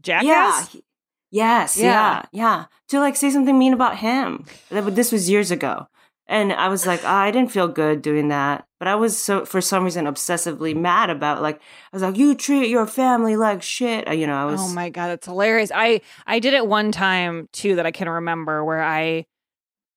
[0.00, 0.74] Jackass?
[0.74, 0.80] Yeah.
[1.30, 1.76] Yes.
[1.76, 1.84] Yeah.
[1.84, 2.22] Yeah.
[2.32, 2.64] Yeah.
[2.88, 4.44] To like say something mean about him.
[4.70, 5.88] This was years ago.
[6.26, 8.66] And I was like, "Ah, I didn't feel good doing that.
[8.84, 11.60] But I was so, for some reason, obsessively mad about like, I
[11.96, 14.06] was like, you treat your family like shit.
[14.14, 15.70] You know, I was, Oh my god, it's hilarious.
[15.74, 19.24] I I did it one time too that I can remember where I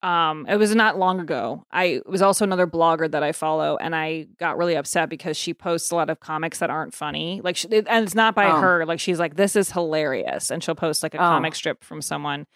[0.02, 1.64] um it was not long ago.
[1.70, 5.52] I was also another blogger that I follow and I got really upset because she
[5.52, 7.42] posts a lot of comics that aren't funny.
[7.44, 8.58] Like she, and it's not by Oh.
[8.60, 8.86] her.
[8.86, 11.28] Like she's like this is hilarious and she'll post like a Oh.
[11.28, 12.46] comic strip from someone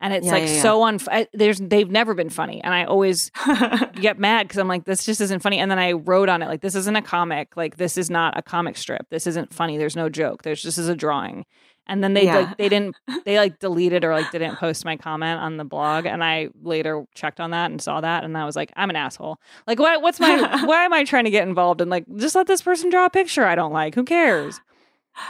[0.00, 3.30] and it's Yeah, like yeah, so unf- there's they've never been funny and I always
[4.00, 5.58] get mad because I'm like, this just isn't funny.
[5.58, 7.56] And then I wrote on it, like, this isn't a comic.
[7.56, 9.08] Like, this is not a comic strip.
[9.10, 9.78] This isn't funny.
[9.78, 10.42] There's no joke.
[10.42, 11.44] There's just is a drawing.
[11.88, 12.38] And then they Yeah.
[12.38, 16.04] like they didn't they like deleted or like didn't post my comment on the blog.
[16.04, 18.96] And I later checked on that and saw that and I was like, I'm an
[18.96, 19.38] asshole.
[19.68, 22.48] Like what what's my why am I trying to get involved in like just let
[22.48, 23.94] this person draw a picture I don't like.
[23.94, 24.60] Who cares?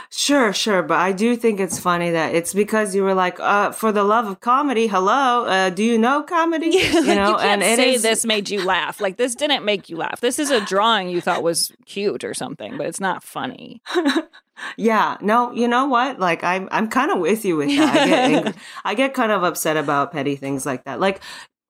[0.09, 3.71] Sure, sure, but I do think it's funny that it's because you were like, uh,
[3.71, 6.71] for the love of comedy, hello, uh, do you know comedy?
[6.93, 8.99] Like, you can't it say is- this made you laugh.
[8.99, 10.19] Like this didn't make you laugh.
[10.19, 13.81] This is a drawing you thought was cute or something, but it's not funny.
[14.75, 16.19] Yeah, no, you know what?
[16.19, 17.95] Like, I'm I'm kind of with you with that.
[17.95, 18.53] I get, angry.
[18.83, 20.99] I get kind of upset about petty things like that.
[20.99, 21.21] Like,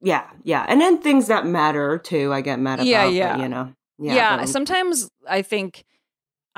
[0.01, 2.85] yeah, yeah, and then things that matter too, I get mad about.
[2.87, 3.37] Yeah, but, yeah.
[3.39, 4.15] you know, Yeah.
[4.15, 4.45] yeah.
[4.45, 5.83] sometimes I think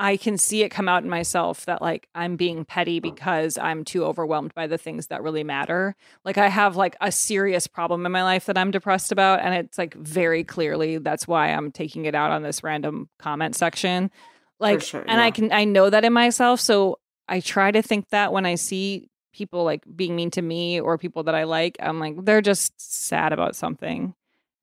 [0.02, 3.84] I can see it come out in myself that like I'm being petty because I'm
[3.84, 5.94] too overwhelmed by the things that really matter.
[6.24, 9.54] Like I have like a serious problem in my life that I'm depressed about and
[9.54, 14.10] it's like very clearly that's why I'm taking it out on this random comment section.
[14.58, 16.98] Like sure, and I can I know that in myself so
[17.28, 20.96] I try to think that when I see people like being mean to me or
[20.96, 24.14] people that I like I'm like they're just sad about something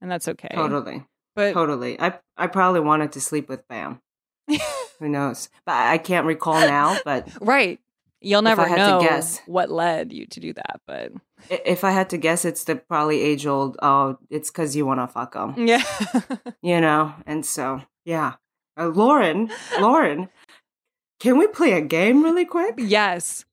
[0.01, 0.49] and that's okay.
[0.51, 2.01] totally, But totally.
[2.01, 4.01] I I probably wanted to sleep with Bam.
[4.99, 5.49] Who knows?
[5.65, 6.97] But I can't recall now.
[7.05, 7.79] But Right.
[8.19, 9.39] You'll never I had to know guess.
[9.45, 11.11] what led you to do that, but
[11.51, 13.77] if I had to guess, it's the probably age old.
[13.83, 15.53] Oh, it's because you want to fuck them.
[15.67, 15.83] yeah.
[16.63, 18.33] you know and so yeah
[18.75, 20.29] uh, lauren lauren
[21.19, 23.45] can we play a game really quick yes.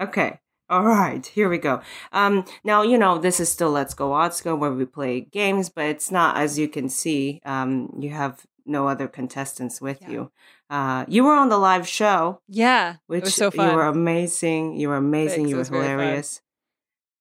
[0.00, 0.38] okay
[0.70, 1.80] all right here we go
[2.12, 5.86] um now you know this is still let's go Atsuko where we play games but
[5.86, 10.10] it's not as you can see um you have no other contestants with Yeah.
[10.10, 10.30] you
[10.70, 12.96] uh you were on the live show Yeah.
[13.06, 13.70] which it was so fun.
[13.70, 15.90] you were amazing you were amazing Thanks, you were was very fun.
[15.98, 16.40] hilarious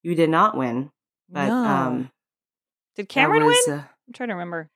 [0.03, 0.91] you did not win
[1.29, 1.55] but No.
[1.55, 2.11] um
[2.95, 3.79] Did Cameron was, win?
[3.79, 4.69] uh, I'm trying to remember.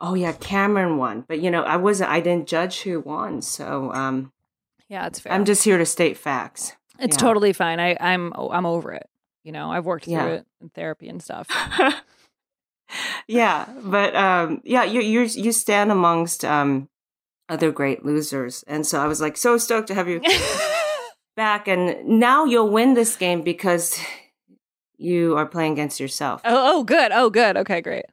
[0.00, 1.24] Oh yeah, Cameron won.
[1.28, 3.42] But you know, I wasn't I didn't judge who won.
[3.42, 4.32] So um
[4.88, 5.32] Yeah, it's fair.
[5.32, 6.74] I'm just here to state facts.
[6.98, 7.20] it's yeah.
[7.20, 7.78] totally fine.
[7.80, 9.08] I, I'm I'm over it.
[9.44, 10.26] You know, I've worked through Yeah.
[10.28, 11.48] it in therapy and stuff.
[13.28, 16.88] yeah, but um yeah, you you you stand amongst um
[17.48, 18.64] other great losers.
[18.66, 20.20] And so I was like so stoked to have you
[21.36, 23.98] back and now you'll win this game because
[24.98, 26.40] you are playing against yourself.
[26.44, 27.12] oh, oh, good.
[27.12, 27.56] Oh, good.
[27.56, 28.04] Okay, great.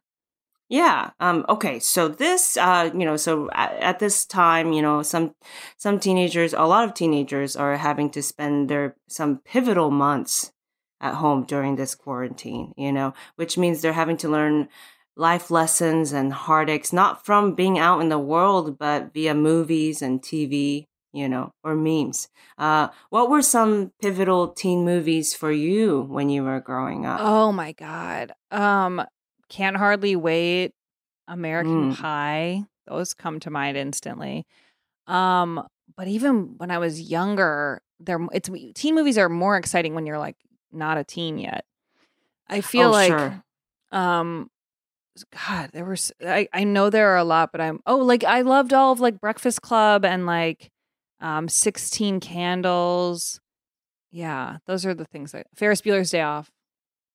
[0.69, 1.11] Yeah.
[1.19, 1.45] Um.
[1.47, 1.79] Okay.
[1.79, 5.35] So this, uh, you know, so at, at this time, you know, some
[5.77, 10.51] some teenagers, a lot of teenagers, are having to spend their some pivotal months
[10.99, 12.73] at home during this quarantine.
[12.77, 14.69] You know, which means they're having to learn
[15.15, 20.21] life lessons and heartaches, not from being out in the world, but via movies and
[20.21, 20.85] TV.
[21.13, 22.27] You know, or memes.
[22.57, 27.21] Uh, what were some pivotal teen movies for you when you were growing up?
[27.23, 28.33] Oh my god.
[28.51, 29.01] Um,
[29.47, 30.73] can't hardly wait.
[31.29, 31.95] American Mm.
[31.95, 32.63] Pie.
[32.85, 34.45] Those come to mind instantly.
[35.07, 40.05] Um, but even when I was younger, they're it's teen movies are more exciting when
[40.05, 40.35] you're like
[40.73, 41.63] not a teen yet.
[42.49, 43.43] I feel Oh, like sure.
[43.93, 44.49] um
[45.47, 48.41] God, there was I, I know there are a lot, but I'm oh like I
[48.41, 50.71] loved all of like Breakfast Club and like
[51.21, 53.39] um 16 Candles.
[54.11, 56.49] Yeah, those are the things that Ferris Bueller's Day Off.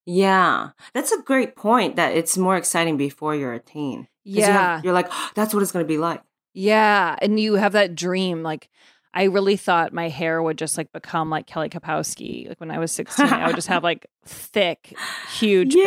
[0.07, 1.97] Yeah, that's a great point.
[1.97, 4.03] That it's more exciting before you're a teen.
[4.27, 4.81] 'Cause you have- Yeah.
[4.85, 6.23] you're like, that's what it's going to be like.
[6.53, 8.43] Yeah, and you have that dream.
[8.43, 8.69] Like,
[9.15, 12.49] I really thought my hair would just like become like Kelly Kapowski.
[12.49, 14.95] Like when I was sixteen, I would just have like thick,
[15.39, 15.85] huge Yeah.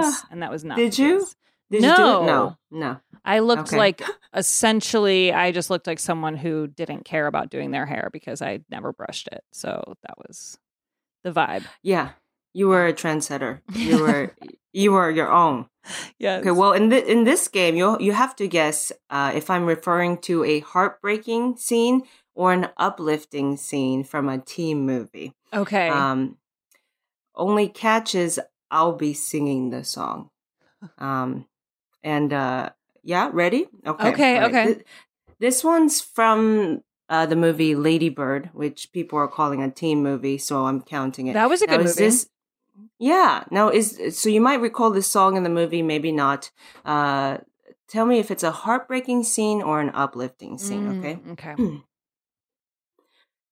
[0.00, 0.76] bangs, and that was not.
[0.78, 1.20] Did you?
[1.20, 1.34] case.
[1.70, 2.22] Did you do No.
[2.22, 2.26] it?
[2.26, 3.00] No, no.
[3.24, 3.76] I looked Okay.
[3.76, 4.02] like
[4.34, 8.60] essentially, I just looked like someone who didn't care about doing their hair because I
[8.70, 9.44] never brushed it.
[9.52, 10.58] So that was
[11.24, 11.64] the vibe.
[11.82, 12.10] Yeah,
[12.54, 13.60] you were a trendsetter.
[13.74, 14.34] You were
[14.72, 15.66] you were your own.
[16.18, 16.40] Yes.
[16.40, 19.64] Okay, well, in the, in this game, you you have to guess uh, if I'm
[19.66, 22.02] referring to a heartbreaking scene
[22.34, 25.34] or an uplifting scene from a teen movie.
[25.52, 25.88] okay.
[25.88, 26.36] Um,
[27.34, 28.40] only catch is
[28.70, 30.30] I'll be singing the song.
[30.98, 31.46] Um,
[32.02, 32.70] and uh,
[33.02, 33.66] yeah, ready?
[33.86, 34.08] Okay.
[34.10, 34.48] Okay, right.
[34.48, 34.64] okay.
[34.66, 34.86] Th-
[35.40, 40.38] this one's from uh, the movie Lady Bird, which people are calling a teen movie,
[40.38, 41.34] so I'm counting it.
[41.34, 41.92] that was a good movie.
[41.92, 42.28] this-
[42.98, 43.44] yeah.
[43.50, 46.50] Now is so you might recall this song in the movie, maybe not.
[46.84, 47.38] Uh,
[47.88, 50.88] tell me if it's a heartbreaking scene or an uplifting scene.
[50.88, 51.14] Okay.
[51.16, 51.54] Mm, Okay.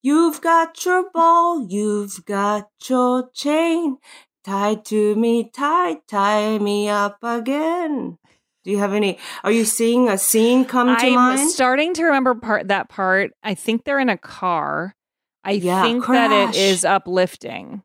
[0.03, 3.99] You've got your ball, you've got your chain
[4.44, 8.18] tied to me tight, tie me up again.
[8.67, 9.17] Do you have any?
[9.45, 11.39] Are you seeing a scene come to mind?
[11.41, 13.31] I'm starting to remember part that part.
[13.45, 14.97] I think they're in a car.
[15.45, 16.57] I Yeah, think that it crash.
[16.57, 17.85] is uplifting.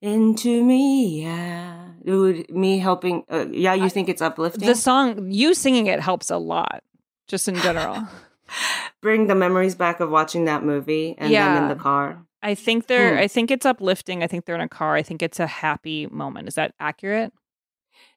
[0.00, 1.88] Into me, yeah.
[2.04, 3.24] It would- me helping.
[3.30, 4.66] Uh, yeah, you think it's uplifting?
[4.66, 6.82] The song, you singing it helps a lot,
[7.28, 8.08] just in general.
[9.02, 12.24] Bring the memories back of watching that movie and then in the car.
[12.42, 13.12] I think they're.
[13.16, 13.20] Hmm.
[13.20, 14.22] I think it's uplifting.
[14.22, 14.94] I think they're in a car.
[14.96, 16.48] I think it's a happy moment.
[16.48, 17.32] Is that accurate?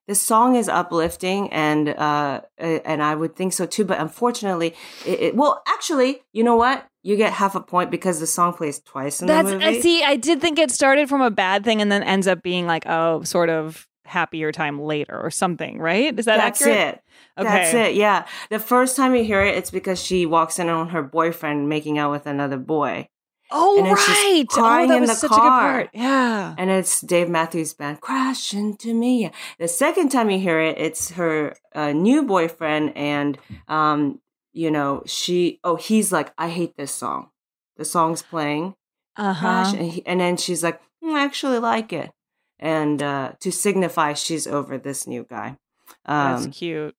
[0.08, 4.74] The song is uplifting and uh and i would think so too but unfortunately
[5.06, 8.52] it, it well actually you know what you get half a point because the song
[8.52, 9.48] plays twice in That's.
[9.48, 10.04] the movie I see.
[10.04, 12.88] I did think it started from a bad thing and then ends up being like,
[12.88, 15.78] oh, sort of happier time later or something.
[15.78, 16.18] Right?
[16.18, 16.46] Is that accurate?
[16.48, 16.96] that's accurate?
[16.96, 17.02] it
[17.38, 17.50] Okay.
[17.50, 20.90] that's it yeah the first time you hear it it's because she walks in on
[20.90, 23.08] her boyfriend making out with another boy
[23.52, 24.46] Oh, And right.
[24.50, 25.72] crying oh, that in was the such a good car.
[25.72, 25.90] part.
[25.94, 26.56] Yeah.
[26.58, 29.32] and it's Dave Matthews Band crash into me.
[29.60, 33.38] The second time you hear it, it's her uh, new boyfriend, and
[33.68, 34.20] um,
[34.54, 35.60] you know she.
[35.64, 37.30] Oh, he's like, I hate this song.
[37.78, 38.74] The song's playing,
[39.16, 39.78] Uh crash, huh.
[39.78, 42.12] and, he, and then she's like, "Mm, I actually like it,
[42.60, 45.58] and uh, to signify she's over this new guy.
[46.06, 46.96] That's Um, cute.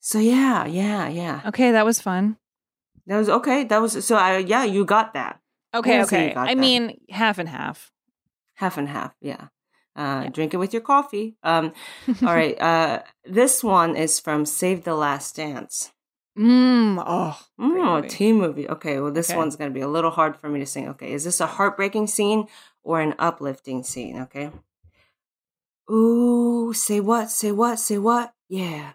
[0.00, 1.40] so yeah, yeah, yeah.
[1.46, 2.36] Okay, that was fun.
[3.06, 3.64] That was okay.
[3.64, 4.14] That was so.
[4.16, 5.40] I yeah, you got that
[5.74, 6.34] Okay, Yeah, okay.
[6.34, 6.56] I that.
[6.56, 7.90] mean, half and half.
[8.54, 9.14] half and half.
[9.20, 9.48] Yeah.
[9.94, 11.36] Uh, Drink it with your coffee.
[11.42, 11.72] Um,
[12.22, 12.60] all right.
[12.60, 15.92] Uh, this one is from Save the Last Dance.
[16.38, 18.08] Mm, oh, Mm, a movie.
[18.08, 18.68] teen movie.
[18.68, 19.36] Okay, well, this Okay.
[19.36, 20.88] one's going to be a little hard for me to sing.
[20.90, 22.46] Okay, is this a heartbreaking scene
[22.84, 24.20] or an uplifting scene?
[24.20, 24.50] Okay.
[25.90, 28.32] Ooh, say what, say what, say what?
[28.48, 28.92] Yeah.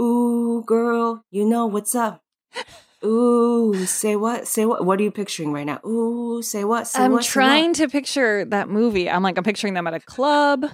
[0.00, 2.22] Ooh, girl, you know what's up.
[3.04, 4.84] Ooh, say what, say what?
[4.84, 5.80] What are you picturing right now?
[5.84, 7.24] Ooh, say what, say I'm what?
[7.24, 7.46] say what?
[7.46, 9.10] trying to picture that movie.
[9.10, 10.66] I'm like, I'm picturing them at a club.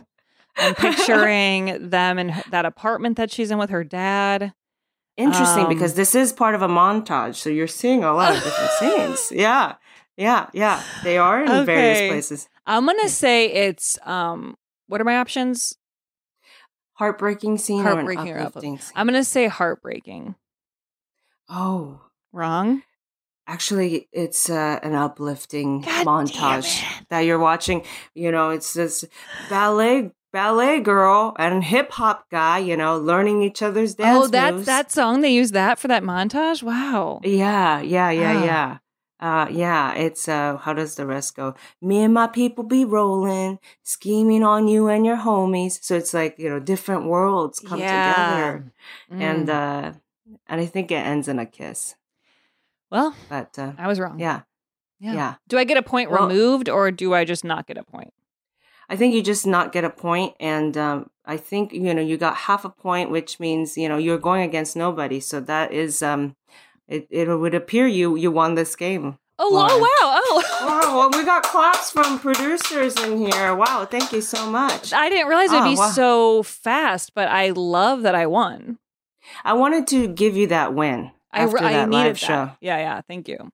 [0.56, 4.52] I'm picturing them in that apartment that she's in with her dad.
[5.16, 8.42] Interesting Um, because this is part of a montage, so you're seeing a lot of
[8.42, 9.32] different scenes.
[9.32, 9.74] Yeah,
[10.16, 10.82] yeah, yeah.
[11.02, 12.48] They are in various places.
[12.66, 14.56] I'm gonna say it's um.
[14.86, 15.76] What are my options?
[16.94, 18.92] Heartbreaking scene Heartbreaking or or uplifting scene.
[18.96, 20.34] I'm gonna say heartbreaking.
[21.48, 22.00] oh,
[22.32, 22.82] Wrong.
[23.46, 27.84] actually, it's uh, an uplifting God montage that you're watching.
[28.14, 29.04] You know, it's this
[29.48, 32.58] ballet ballet girl and hip hop guy.
[32.58, 34.66] You know, learning each other's dance oh, that's moves.
[34.66, 35.20] that song.
[35.22, 36.62] They use that for that montage.
[36.62, 37.20] Wow.
[37.24, 38.44] Yeah, yeah, yeah, Ah.
[38.44, 38.78] yeah.
[39.20, 41.52] Uh, yeah, it's uh, how does the rest go?
[41.82, 45.82] Me and my people be rolling, scheming on you and your homies.
[45.82, 48.04] So it's like you know, different worlds come Yeah.
[48.04, 48.72] together,
[49.10, 49.50] and Mm.
[49.50, 49.92] uh,
[50.46, 51.96] and I think it ends in a kiss.
[52.90, 54.18] Well, But uh, I was wrong.
[54.18, 54.42] yeah,
[55.00, 55.12] Yeah.
[55.14, 57.84] yeah, Do I get a point Well- removed or do I just not get a
[57.84, 58.12] point?
[58.90, 62.16] I think you just not get a point, and um, I think you know you
[62.16, 65.20] got half a point, which means you know you're going against nobody.
[65.20, 66.36] So that is um,
[66.88, 67.06] it.
[67.10, 69.18] It would appear you you won this game.
[69.38, 69.72] Oh, Lauren.
[69.74, 70.20] oh wow.
[70.24, 70.66] Oh.
[70.66, 73.54] Wow, well, we got claps from producers in here.
[73.54, 74.94] Wow, thank you so much.
[74.94, 75.90] I didn't realize it would Oh, be wow.
[75.90, 78.78] so fast, but I love that I won.
[79.44, 82.56] I wanted to give you that win after I that needed live that.
[82.60, 83.00] Yeah, yeah.
[83.08, 83.50] Thank you.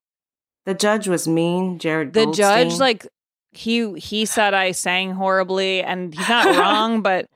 [0.67, 2.13] The judge was mean, Jared.
[2.13, 3.07] The judge, like
[3.53, 7.29] he he said I sang horribly, and he's not wrong, but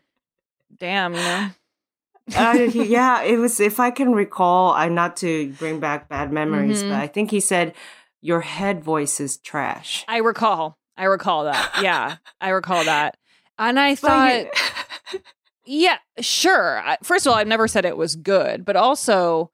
[0.79, 1.49] damn, you know.
[2.37, 3.61] Uh, he- yeah, it was.
[3.61, 6.91] If I can recall, I not to bring back bad memories, Mhm.
[6.91, 7.75] but I think he said
[8.21, 10.05] your head voice is trash.
[10.09, 10.77] I recall.
[10.97, 11.79] I recall that.
[11.83, 13.17] Yeah, I recall that.
[13.59, 14.47] And I thought,
[15.65, 16.83] yeah, sure.
[17.03, 19.51] First of all, I've never said it was good, but also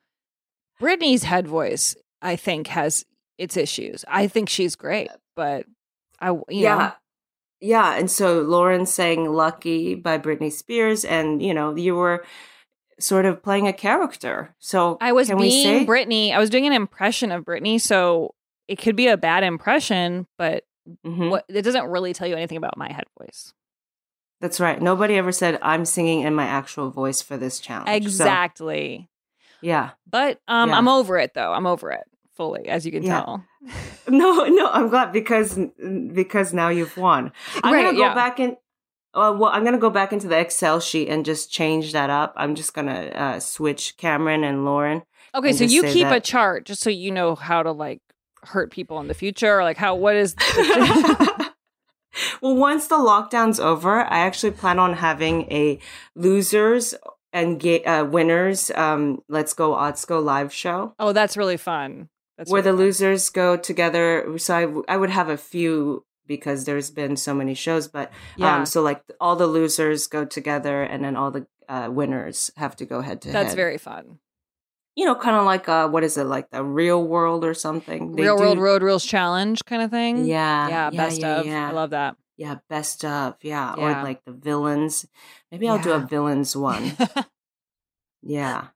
[0.85, 3.05] Britney's head voice, I think, has
[3.39, 4.05] its issues.
[4.09, 5.67] I think she's great, but
[6.21, 6.77] I, you yeah.
[6.79, 6.93] know,
[7.61, 12.25] Yeah, and so Lauren sang "Lucky" by Britney Spears, and you know you were
[13.01, 14.55] sort of playing a character.
[14.59, 16.33] So I was can we being Britney.
[16.33, 18.35] I was doing an impression of Britney, so
[18.69, 20.65] it could be a bad impression, but
[21.05, 21.31] Mhm.
[21.31, 23.55] what it doesn't really tell you anything about my head voice.
[24.41, 24.81] That's right.
[24.81, 27.89] Nobody ever said I'm singing in my actual voice for this challenge.
[27.89, 29.09] Exactly.
[29.65, 29.91] Yeah.
[30.09, 30.77] But um, Yeah.
[30.79, 31.53] I'm over it though.
[31.53, 32.05] I'm over it
[32.37, 33.21] fully, as you can Yeah.
[33.23, 33.45] tell.
[34.07, 35.59] No, no, I'm glad because
[36.13, 37.33] because now you've won.
[37.63, 38.15] I'm Right, gonna go yeah.
[38.15, 38.51] back in.
[39.15, 42.35] Uh, well, I'm gonna go back into the Excel sheet and just change that up.
[42.37, 45.03] I'm just gonna uh, switch Cameron and Lauren.
[45.35, 48.03] Okay, And so you keep a chart just so you know how to like
[48.43, 50.35] hurt people in the future, or like how what is.
[52.43, 55.79] well, once the lockdown's over, I actually plan on having a
[56.15, 56.95] losers
[57.35, 58.71] and ga- uh, winners.
[58.75, 60.95] Um, Let's go Atsuko live show.
[60.99, 62.09] oh, that's really fun.
[62.39, 62.79] That's where the fun.
[62.79, 64.39] losers go together.
[64.39, 68.11] So I, w- I would have a few because there's been so many shows, but
[68.37, 68.57] Yeah.
[68.57, 72.75] um, so like all the losers go together, and then all the uh, winners have
[72.77, 73.35] to go head to head.
[73.37, 74.19] That's very fun.
[74.97, 78.15] you know, kind of like uh, what is it like the real world or something?
[78.17, 80.25] They Real do- World Road Rules Challenge kind of thing.
[80.25, 81.47] Yeah, yeah, yeah, best yeah, of.
[81.47, 81.69] yeah.
[81.69, 82.17] I love that.
[82.37, 85.07] Yeah, best of, yeah, or like the villains.
[85.53, 86.93] Maybe I'll do a villains one.
[88.27, 88.69] Yeah.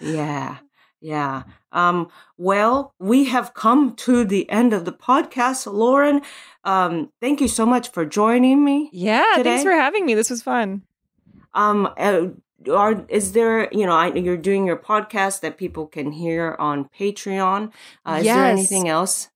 [0.00, 0.58] Yeah.
[1.00, 1.42] Yeah.
[1.72, 2.08] Um,
[2.38, 5.70] well, we have come to the end of the podcast.
[5.70, 6.22] Lauren,
[6.64, 8.90] um, thank you so much for joining me.
[8.92, 9.50] yeah, Today?
[9.50, 10.14] thanks for having me.
[10.14, 10.82] This was fun.
[11.52, 12.28] Um, uh,
[12.72, 16.88] are is there, you know, I, you're doing your podcast that people can hear on
[16.98, 17.72] Patreon.
[18.06, 18.50] Uh, is there Yes.
[18.58, 19.28] anything else?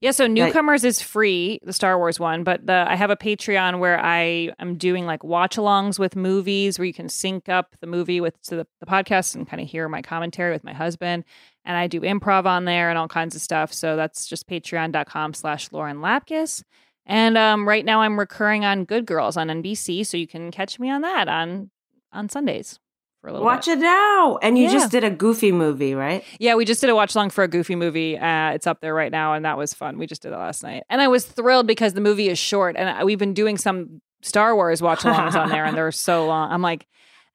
[0.00, 3.78] Yeah, so newcomers is free, the Star Wars one, but the I have a Patreon
[3.78, 7.86] where I am doing like watch alongs with movies where you can sync up the
[7.86, 11.24] movie with to the, the podcast and kind of hear my commentary with my husband.
[11.64, 13.72] And I do improv on there and all kinds of stuff.
[13.72, 16.62] So that's just patreon.com slash Lauren Lapkus.
[17.04, 20.78] And um, right now I'm recurring on Good Girls on NBC, so you can catch
[20.78, 21.70] me on that on
[22.12, 22.78] on Sundays
[23.26, 23.78] for a little Watch bit.
[23.78, 24.38] it now.
[24.40, 24.72] And you Yeah.
[24.72, 26.22] just did a goofy movie, right?
[26.38, 28.16] Yeah, we just did a watch along for a Goofy movie.
[28.16, 29.98] Uh, it's up there right now, and that was fun.
[29.98, 32.76] We just did it last night, and I was thrilled because the movie is short,
[32.76, 36.52] and we've been doing some Star Wars watch alongs on there, and they're so long.
[36.52, 36.86] I'm like,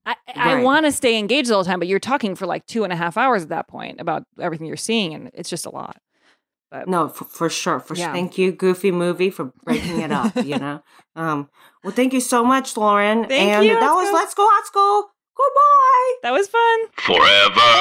[0.05, 2.85] I, I want to stay engaged the whole time, but you're talking for like two
[2.85, 5.71] and a half hours at that point about everything you're seeing, and it's just a
[5.71, 5.97] lot.
[6.71, 7.81] But No, for, for sure.
[7.81, 8.13] For sure.
[8.13, 10.33] Thank you, Goofy Movie, for breaking it up.
[10.37, 10.81] you know.
[11.17, 11.49] Um.
[11.83, 13.25] Well, thank you so much, Lauren.
[13.27, 13.73] Thank and you.
[13.73, 14.15] that Let's was go.
[14.15, 15.05] Let's Go, Let's Go.
[15.41, 16.13] Goodbye.
[16.23, 16.79] that was fun.
[16.97, 17.71] Forever.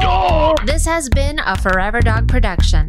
[0.00, 0.66] Dog.
[0.66, 2.88] This has been a Forever Dog production.